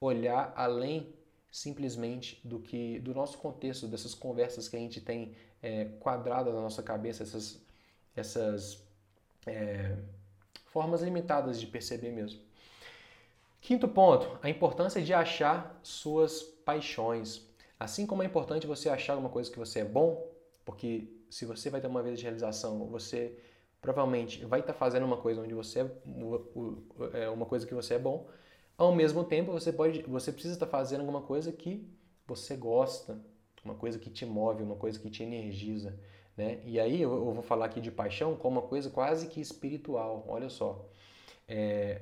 [0.00, 1.12] olhar além
[1.52, 6.62] simplesmente do que do nosso contexto, dessas conversas que a gente tem é, quadradas na
[6.62, 7.60] nossa cabeça, essas,
[8.16, 8.82] essas
[9.46, 9.96] é,
[10.66, 12.40] formas limitadas de perceber mesmo.
[13.60, 17.46] Quinto ponto, a importância de achar suas paixões.
[17.78, 20.26] Assim como é importante você achar uma coisa que você é bom,
[20.64, 23.38] porque se você vai ter uma vida de realização, você
[23.80, 27.98] provavelmente vai estar fazendo uma coisa onde você é, é uma coisa que você é
[27.98, 28.28] bom,
[28.80, 31.86] ao mesmo tempo, você pode, você precisa estar fazendo alguma coisa que
[32.26, 33.20] você gosta,
[33.62, 35.98] uma coisa que te move, uma coisa que te energiza,
[36.40, 36.58] né?
[36.64, 40.24] E aí eu, eu vou falar aqui de paixão como uma coisa quase que espiritual.
[40.26, 40.88] Olha só,
[41.46, 42.00] é,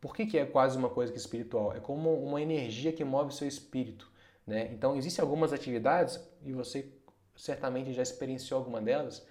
[0.00, 1.72] por que, que é quase uma coisa que espiritual?
[1.72, 4.10] É como uma energia que move seu espírito,
[4.44, 4.68] né?
[4.72, 6.92] Então existem algumas atividades e você
[7.36, 9.24] certamente já experienciou alguma delas.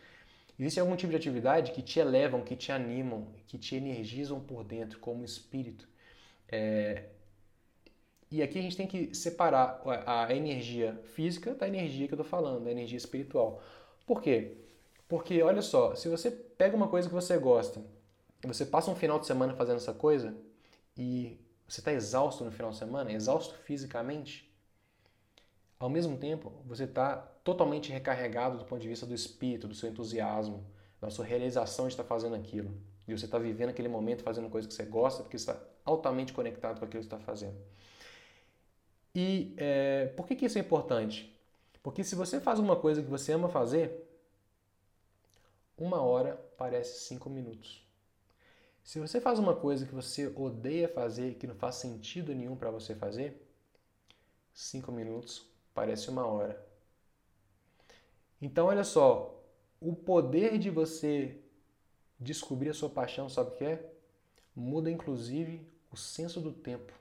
[0.57, 4.63] Existe algum tipo de atividade que te elevam, que te animam, que te energizam por
[4.63, 5.89] dentro como espírito.
[6.47, 7.09] É,
[8.31, 12.29] e aqui a gente tem que separar a energia física da energia que eu estou
[12.29, 13.61] falando, da energia espiritual.
[14.11, 14.57] Por quê?
[15.07, 17.81] Porque, olha só, se você pega uma coisa que você gosta,
[18.43, 20.35] você passa um final de semana fazendo essa coisa
[20.97, 24.53] e você está exausto no final de semana, exausto fisicamente,
[25.79, 29.89] ao mesmo tempo você está totalmente recarregado do ponto de vista do espírito, do seu
[29.89, 30.65] entusiasmo,
[30.99, 32.69] da sua realização de estar fazendo aquilo.
[33.07, 36.33] E você está vivendo aquele momento fazendo coisa que você gosta, porque você está altamente
[36.33, 37.55] conectado com aquilo que está fazendo.
[39.15, 41.30] E é, por que, que isso é importante?
[41.83, 44.07] Porque se você faz uma coisa que você ama fazer,
[45.77, 47.83] uma hora parece cinco minutos.
[48.83, 52.71] Se você faz uma coisa que você odeia fazer, que não faz sentido nenhum para
[52.71, 53.47] você fazer,
[54.53, 56.63] cinco minutos parece uma hora.
[58.41, 59.39] Então, olha só,
[59.79, 61.39] o poder de você
[62.19, 63.93] descobrir a sua paixão, sabe o que é?
[64.55, 66.93] Muda inclusive o senso do tempo.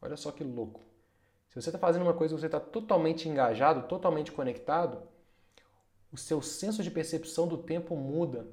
[0.00, 0.85] Olha só que louco.
[1.56, 5.02] Se você está fazendo uma coisa que você está totalmente engajado, totalmente conectado,
[6.12, 8.46] o seu senso de percepção do tempo muda.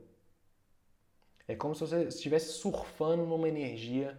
[1.45, 4.17] É como se você estivesse surfando numa energia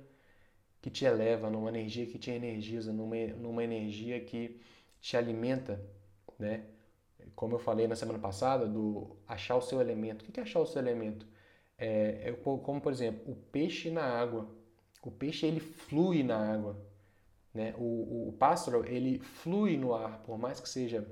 [0.82, 4.60] que te eleva, numa energia que te energiza, numa, numa energia que
[5.00, 5.82] te alimenta,
[6.38, 6.66] né?
[7.34, 10.20] Como eu falei na semana passada, do achar o seu elemento.
[10.20, 11.26] O que é achar o seu elemento?
[11.78, 14.46] É, é como, por exemplo, o peixe na água.
[15.02, 16.92] O peixe ele flui na água.
[17.54, 17.72] Né?
[17.78, 21.06] O, o, pássaro ele flui no ar, por mais que seja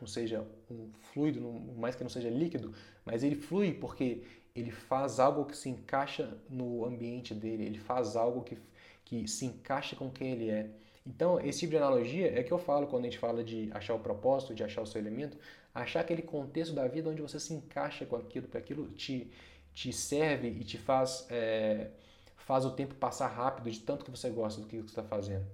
[0.00, 4.22] não seja um fluido, por mais que não seja líquido, mas ele flui porque
[4.54, 8.58] ele faz algo que se encaixa no ambiente dele, ele faz algo que,
[9.04, 10.70] que se encaixa com quem ele é.
[11.06, 13.94] Então, esse tipo de analogia é que eu falo quando a gente fala de achar
[13.94, 15.36] o propósito, de achar o seu elemento,
[15.74, 19.30] achar aquele contexto da vida onde você se encaixa com aquilo, para aquilo te,
[19.72, 21.90] te serve e te faz, é,
[22.36, 25.44] faz o tempo passar rápido de tanto que você gosta do que você está fazendo.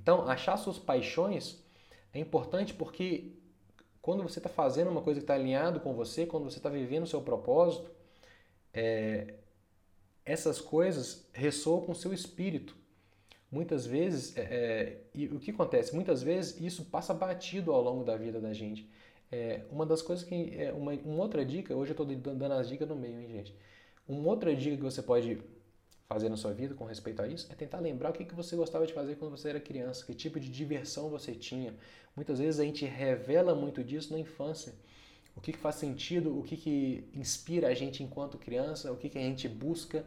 [0.00, 1.62] Então, achar suas paixões
[2.12, 3.32] é importante porque
[4.00, 7.04] quando você está fazendo uma coisa que está alinhado com você, quando você está vivendo
[7.04, 7.90] o seu propósito,
[8.72, 9.34] é,
[10.24, 12.76] essas coisas ressoam com o seu espírito.
[13.50, 15.94] Muitas vezes, é, é, e o que acontece?
[15.94, 18.88] Muitas vezes isso passa batido ao longo da vida da gente.
[19.30, 20.54] É, uma das coisas que.
[20.56, 23.54] É, uma, uma outra dica, hoje eu estou dando as dicas no meio, hein, gente?
[24.06, 25.42] Uma outra dica que você pode
[26.08, 28.54] fazer na sua vida com respeito a isso é tentar lembrar o que, que você
[28.54, 31.74] gostava de fazer quando você era criança, que tipo de diversão você tinha.
[32.14, 34.72] Muitas vezes a gente revela muito disso na infância.
[35.34, 39.18] O que, faz sentido, o que, que inspira a gente enquanto criança, o que, que
[39.18, 40.04] a gente busca.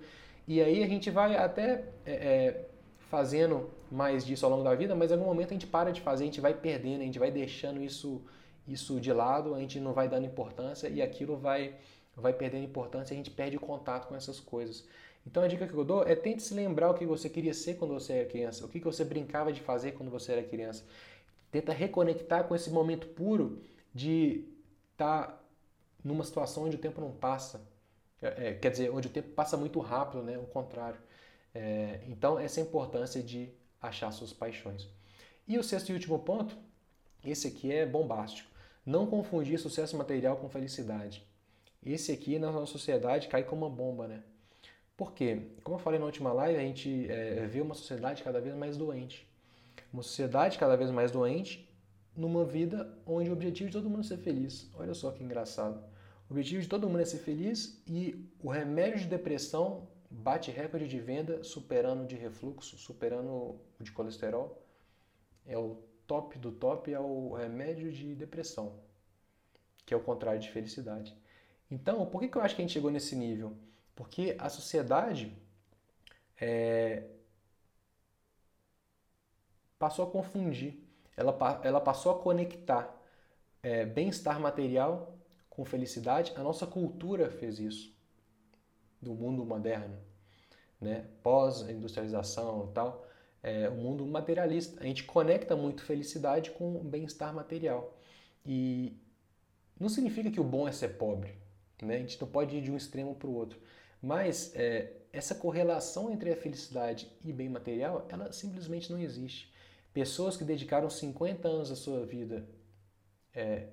[0.47, 4.95] E aí a gente vai até é, é, fazendo mais disso ao longo da vida,
[4.95, 7.19] mas em algum momento a gente para de fazer, a gente vai perdendo, a gente
[7.19, 8.21] vai deixando isso
[8.69, 11.75] isso de lado, a gente não vai dando importância e aquilo vai,
[12.15, 14.85] vai perdendo importância e a gente perde o contato com essas coisas.
[15.29, 17.75] Então a dica que eu dou é tente se lembrar o que você queria ser
[17.75, 20.83] quando você era criança, o que você brincava de fazer quando você era criança.
[21.51, 23.61] Tenta reconectar com esse momento puro
[23.93, 24.43] de
[24.91, 25.41] estar tá
[26.03, 27.61] numa situação onde o tempo não passa,
[28.21, 30.37] É, quer dizer, onde o tempo passa muito rápido, né?
[30.37, 30.99] O contrário.
[31.53, 33.49] É, então, essa é a importância de
[33.81, 34.87] achar suas paixões.
[35.47, 36.57] E o sexto e último ponto,
[37.23, 38.49] esse aqui é bombástico.
[38.85, 41.25] Não confundir sucesso material com felicidade.
[41.85, 44.23] Esse aqui na nossa sociedade cai como uma bomba, né?
[44.99, 45.43] Por quê?
[45.63, 48.75] Como eu falei na última live, a gente é, vê uma sociedade cada vez mais
[48.75, 49.25] doente.
[49.93, 51.73] Uma sociedade cada vez mais doente
[52.13, 54.69] numa vida onde o objetivo de todo mundo é ser feliz.
[54.73, 55.81] Olha só que engraçado.
[56.29, 60.85] O objetivo de todo mundo é ser feliz e o remédio de depressão bate recorde
[60.85, 64.61] de venda, superando de refluxo, superando o de colesterol.
[65.45, 68.73] É o top do top, é o remédio de depressão,
[69.85, 71.15] que é o contrário de felicidade.
[71.71, 73.55] Então, por que, que eu acho que a gente chegou nesse nível?
[73.99, 75.37] Porque a sociedade
[76.39, 77.03] é,
[79.77, 80.81] passou a confundir,
[81.17, 82.97] ela, ela passou a conectar
[83.61, 85.17] é, bem-estar material
[85.49, 86.31] com felicidade.
[86.37, 87.93] A nossa cultura fez isso,
[89.01, 89.97] do mundo moderno,
[90.79, 91.05] né?
[91.21, 93.05] pós-industrialização e tal,
[93.43, 94.79] é, o mundo materialista.
[94.79, 97.99] A gente conecta muito felicidade com bem-estar material.
[98.45, 98.97] E
[99.77, 101.35] não significa que o bom é ser pobre,
[101.81, 101.95] né?
[101.97, 103.59] a gente não pode ir de um extremo para o outro.
[104.01, 109.51] Mas é, essa correlação entre a felicidade e bem material, ela simplesmente não existe.
[109.93, 112.47] Pessoas que dedicaram 50 anos da sua vida
[113.33, 113.67] é,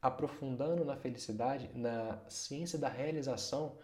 [0.00, 3.76] aprofundando na felicidade, na ciência da realização,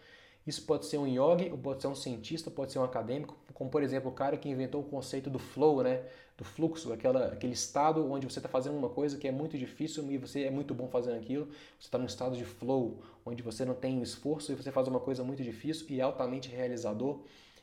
[0.47, 3.83] isso pode ser um yogi, pode ser um cientista, pode ser um acadêmico, como por
[3.83, 6.05] exemplo o cara que inventou o conceito do flow, né?
[6.37, 10.11] do fluxo, aquela, aquele estado onde você está fazendo uma coisa que é muito difícil
[10.11, 11.47] e você é muito bom fazendo aquilo.
[11.79, 14.99] Você está num estado de flow, onde você não tem esforço e você faz uma
[14.99, 17.21] coisa muito difícil e altamente realizador.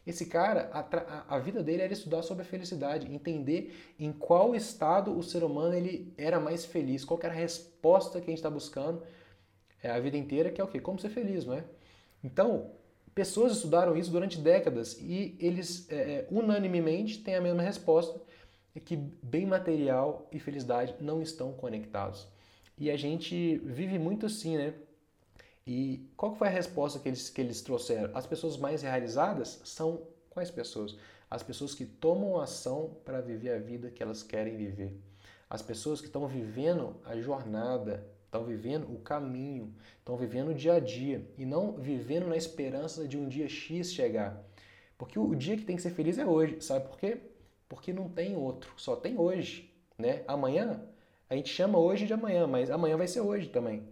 [0.07, 5.15] Esse cara, a, a, vida dele era estudar sobre a felicidade, entender em qual estado
[5.15, 8.49] o ser humano ele era mais feliz, qual era a resposta que a gente está
[8.49, 9.03] buscando
[9.83, 10.79] é, a vida inteira, que é o quê?
[10.79, 11.63] Como ser feliz, não é?
[12.23, 12.71] Então,
[13.13, 18.21] pessoas estudaram isso durante décadas e eles é, é unanimemente têm a mesma resposta,
[18.75, 22.27] é que bem material e felicidade não estão conectados.
[22.77, 24.73] E a gente vive muito assim, né?
[25.67, 28.09] E qual foi a resposta que eles, que eles trouxeram?
[28.15, 30.97] As pessoas mais realizadas são quais pessoas?
[31.29, 34.99] As pessoas que tomam ação para viver a vida que elas querem viver.
[35.49, 40.75] As pessoas que estão vivendo a jornada, estão vivendo o caminho, estão vivendo o dia
[40.75, 44.41] a dia e não vivendo na esperança de um dia X chegar.
[44.97, 46.61] Porque o dia que tem que ser feliz é hoje.
[46.61, 47.17] Sabe por quê?
[47.67, 49.69] Porque não tem outro, só tem hoje.
[49.97, 50.23] Né?
[50.27, 50.81] Amanhã,
[51.29, 53.83] a gente chama hoje de amanhã, mas amanhã vai ser hoje também.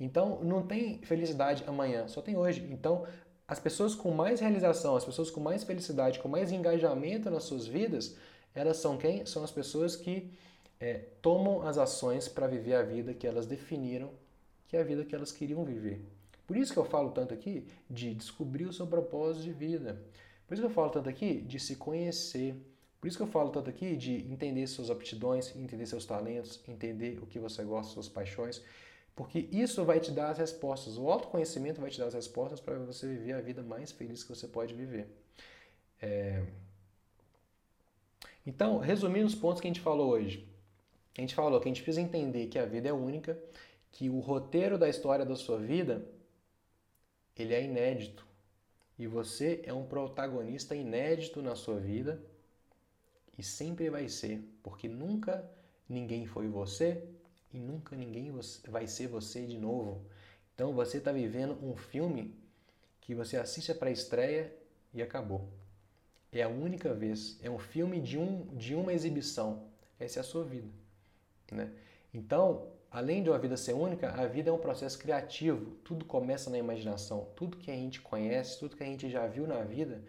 [0.00, 2.66] Então, não tem felicidade amanhã, só tem hoje.
[2.72, 3.06] Então,
[3.46, 7.64] as pessoas com mais realização, as pessoas com mais felicidade, com mais engajamento nas suas
[7.64, 8.16] vidas,
[8.52, 9.24] elas são quem?
[9.24, 10.32] São as pessoas que
[10.84, 14.10] é, tomam as ações para viver a vida que elas definiram
[14.68, 16.04] que é a vida que elas queriam viver.
[16.46, 20.02] Por isso que eu falo tanto aqui de descobrir o seu propósito de vida.
[20.46, 22.54] Por isso que eu falo tanto aqui de se conhecer.
[23.00, 27.18] Por isso que eu falo tanto aqui de entender suas aptidões, entender seus talentos, entender
[27.22, 28.62] o que você gosta, suas paixões.
[29.16, 30.98] Porque isso vai te dar as respostas.
[30.98, 34.34] O autoconhecimento vai te dar as respostas para você viver a vida mais feliz que
[34.34, 35.06] você pode viver.
[36.02, 36.42] É...
[38.46, 40.52] Então, resumindo os pontos que a gente falou hoje.
[41.16, 43.38] A gente falou que a gente precisa entender que a vida é única,
[43.92, 46.04] que o roteiro da história da sua vida
[47.36, 48.26] ele é inédito.
[48.98, 52.22] E você é um protagonista inédito na sua vida
[53.36, 55.48] e sempre vai ser, porque nunca
[55.88, 57.02] ninguém foi você
[57.52, 58.32] e nunca ninguém
[58.68, 60.04] vai ser você de novo.
[60.54, 62.34] Então você está vivendo um filme
[63.00, 64.54] que você assiste para a estreia
[64.92, 65.48] e acabou.
[66.32, 67.38] É a única vez.
[67.42, 69.68] É um filme de, um, de uma exibição.
[69.98, 70.68] Essa é a sua vida.
[71.50, 71.70] Né?
[72.12, 75.72] Então, além de uma vida ser única, a vida é um processo criativo.
[75.84, 77.28] Tudo começa na imaginação.
[77.34, 80.02] Tudo que a gente conhece, tudo que a gente já viu na vida,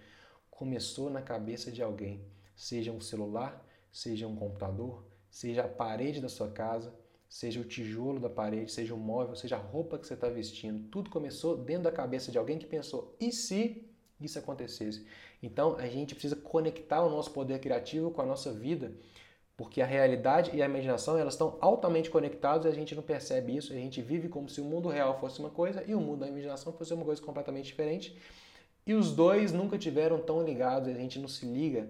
[0.50, 2.22] começou na cabeça de alguém.
[2.56, 6.94] Seja um celular, seja um computador, seja a parede da sua casa,
[7.28, 10.88] seja o tijolo da parede, seja o móvel, seja a roupa que você está vestindo,
[10.90, 13.86] tudo começou dentro da cabeça de alguém que pensou: e se
[14.20, 15.06] isso acontecesse?
[15.44, 18.94] Então a gente precisa conectar o nosso poder criativo com a nossa vida,
[19.58, 23.56] porque a realidade e a imaginação elas estão altamente conectadas e a gente não percebe
[23.56, 26.20] isso, a gente vive como se o mundo real fosse uma coisa e o mundo
[26.20, 28.18] da imaginação fosse uma coisa completamente diferente.
[28.86, 31.90] E os dois nunca tiveram tão ligados, a gente não se liga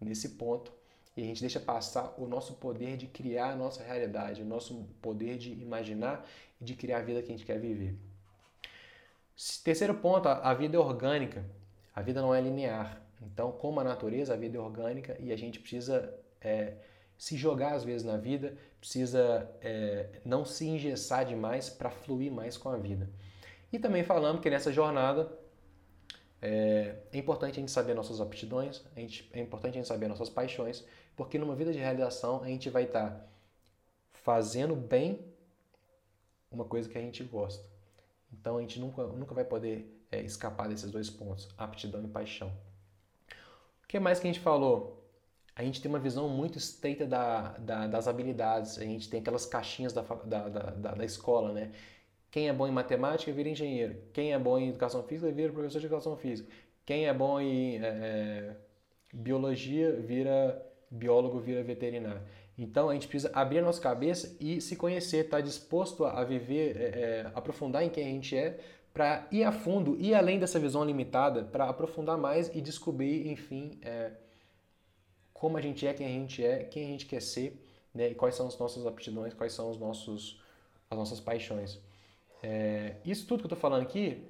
[0.00, 0.72] nesse ponto
[1.16, 4.88] e a gente deixa passar o nosso poder de criar a nossa realidade, o nosso
[5.00, 6.26] poder de imaginar
[6.60, 7.96] e de criar a vida que a gente quer viver.
[9.64, 11.44] Terceiro ponto, a vida é orgânica.
[11.94, 13.00] A vida não é linear.
[13.22, 16.74] Então, como a natureza, a vida é orgânica e a gente precisa é,
[17.18, 22.56] se jogar às vezes na vida, precisa é, não se engessar demais para fluir mais
[22.56, 23.10] com a vida.
[23.72, 25.30] E também falamos que nessa jornada
[26.42, 30.08] é, é, importante a gente saber nossas aptidões, a gente, é importante a gente saber
[30.08, 30.84] nossas paixões,
[31.14, 33.26] porque numa vida de realização a gente vai estar tá
[34.12, 35.20] fazendo bem
[36.50, 37.64] uma coisa que a gente gosta.
[38.32, 42.50] Então a gente nunca, nunca vai poder é, escapar desses dois pontos, aptidão e paixão.
[43.84, 44.99] O que mais que a gente falou?
[45.54, 49.44] A gente tem uma visão muito estreita da, da, das habilidades, a gente tem aquelas
[49.44, 51.70] caixinhas da, da, escola, né?
[52.30, 53.96] Quem é bom em matemática vira engenheiro.
[54.12, 56.48] Quem é bom em educação física vira professor de educação física.
[56.86, 58.56] Quem é bom em é, é
[59.12, 62.22] biologia vira biólogo, vira veterinário.
[62.56, 66.22] Então a gente precisa abrir a nossa cabeça e se conhecer, estar tá disposto a
[66.24, 68.58] viver, é, é, aprofundar em quem a gente é,
[68.92, 73.78] para ir a fundo, ir além dessa visão limitada, para aprofundar mais e descobrir, enfim,
[73.82, 74.12] é,
[75.40, 77.58] como a gente é, quem a gente é, quem a gente quer ser,
[77.94, 80.38] né, e quais são as nossas aptidões, quais são os nossos,
[80.90, 81.80] as nossas paixões.
[82.42, 84.22] É, isso tudo que eu estou falando aqui,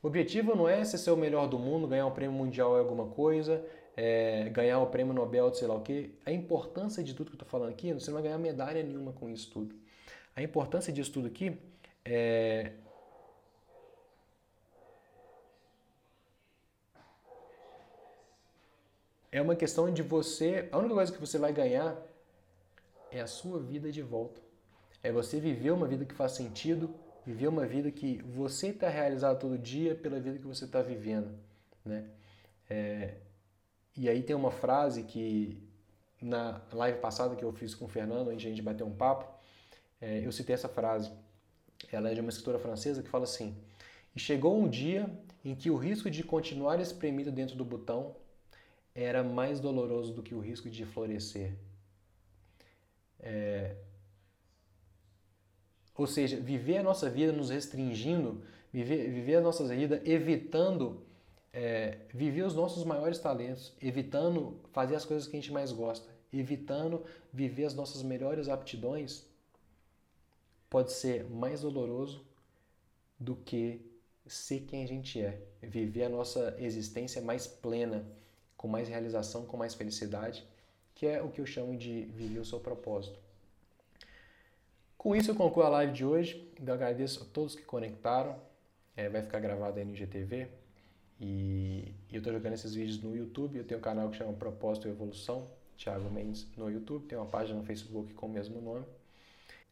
[0.00, 3.06] o objetivo não é ser o melhor do mundo, ganhar um prêmio mundial em alguma
[3.06, 3.66] coisa,
[3.96, 6.10] é, ganhar o prêmio Nobel sei lá o quê.
[6.24, 9.12] A importância de tudo que eu estou falando aqui, você não vai ganhar medalha nenhuma
[9.12, 9.74] com isso tudo.
[10.36, 11.58] A importância disso tudo aqui
[12.04, 12.70] é
[19.36, 20.66] é uma questão de você.
[20.72, 21.94] A única coisa que você vai ganhar
[23.10, 24.40] é a sua vida de volta.
[25.02, 29.38] É você viver uma vida que faz sentido, viver uma vida que você está realizado
[29.38, 31.38] todo dia pela vida que você está vivendo,
[31.84, 32.06] né?
[32.70, 33.16] É,
[33.94, 35.62] e aí tem uma frase que
[36.20, 39.30] na live passada que eu fiz com o Fernando, onde a gente bateu um papo,
[40.00, 41.12] é, eu citei essa frase.
[41.92, 43.54] Ela é de uma escritora francesa que fala assim:
[44.14, 45.10] E chegou um dia
[45.44, 48.16] em que o risco de continuar espremido dentro do botão
[48.96, 51.52] era mais doloroso do que o risco de florescer.
[53.20, 53.76] É,
[55.94, 58.42] ou seja, viver a nossa vida nos restringindo,
[58.72, 61.06] viver, viver a nossa vida evitando
[61.52, 66.06] é, viver os nossos maiores talentos, evitando fazer as coisas que a gente mais gosta,
[66.30, 69.24] evitando viver as nossas melhores aptidões,
[70.68, 72.26] pode ser mais doloroso
[73.18, 73.80] do que
[74.26, 78.06] ser quem a gente é, viver a nossa existência mais plena,
[78.56, 80.46] com mais realização, com mais felicidade,
[80.94, 83.18] que é o que eu chamo de viver o seu propósito.
[84.96, 86.52] Com isso eu concluo a live de hoje.
[86.64, 88.36] Eu agradeço a todos que conectaram.
[88.96, 90.48] É, vai ficar gravado aí no IGTV.
[91.20, 93.58] E, eu estou jogando esses vídeos no YouTube.
[93.58, 95.46] Eu tenho um canal que chama Propósito e Evolução,
[95.76, 97.06] Thiago Mendes, no YouTube.
[97.06, 98.84] Tem uma página no Facebook com o mesmo nome.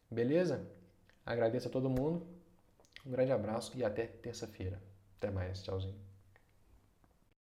[0.09, 0.65] Beleza?
[1.25, 2.25] Agradeço a todo mundo.
[3.05, 4.81] Um grande abraço e até terça-feira.
[5.17, 5.61] Até mais.
[5.63, 6.04] Tchauzinho.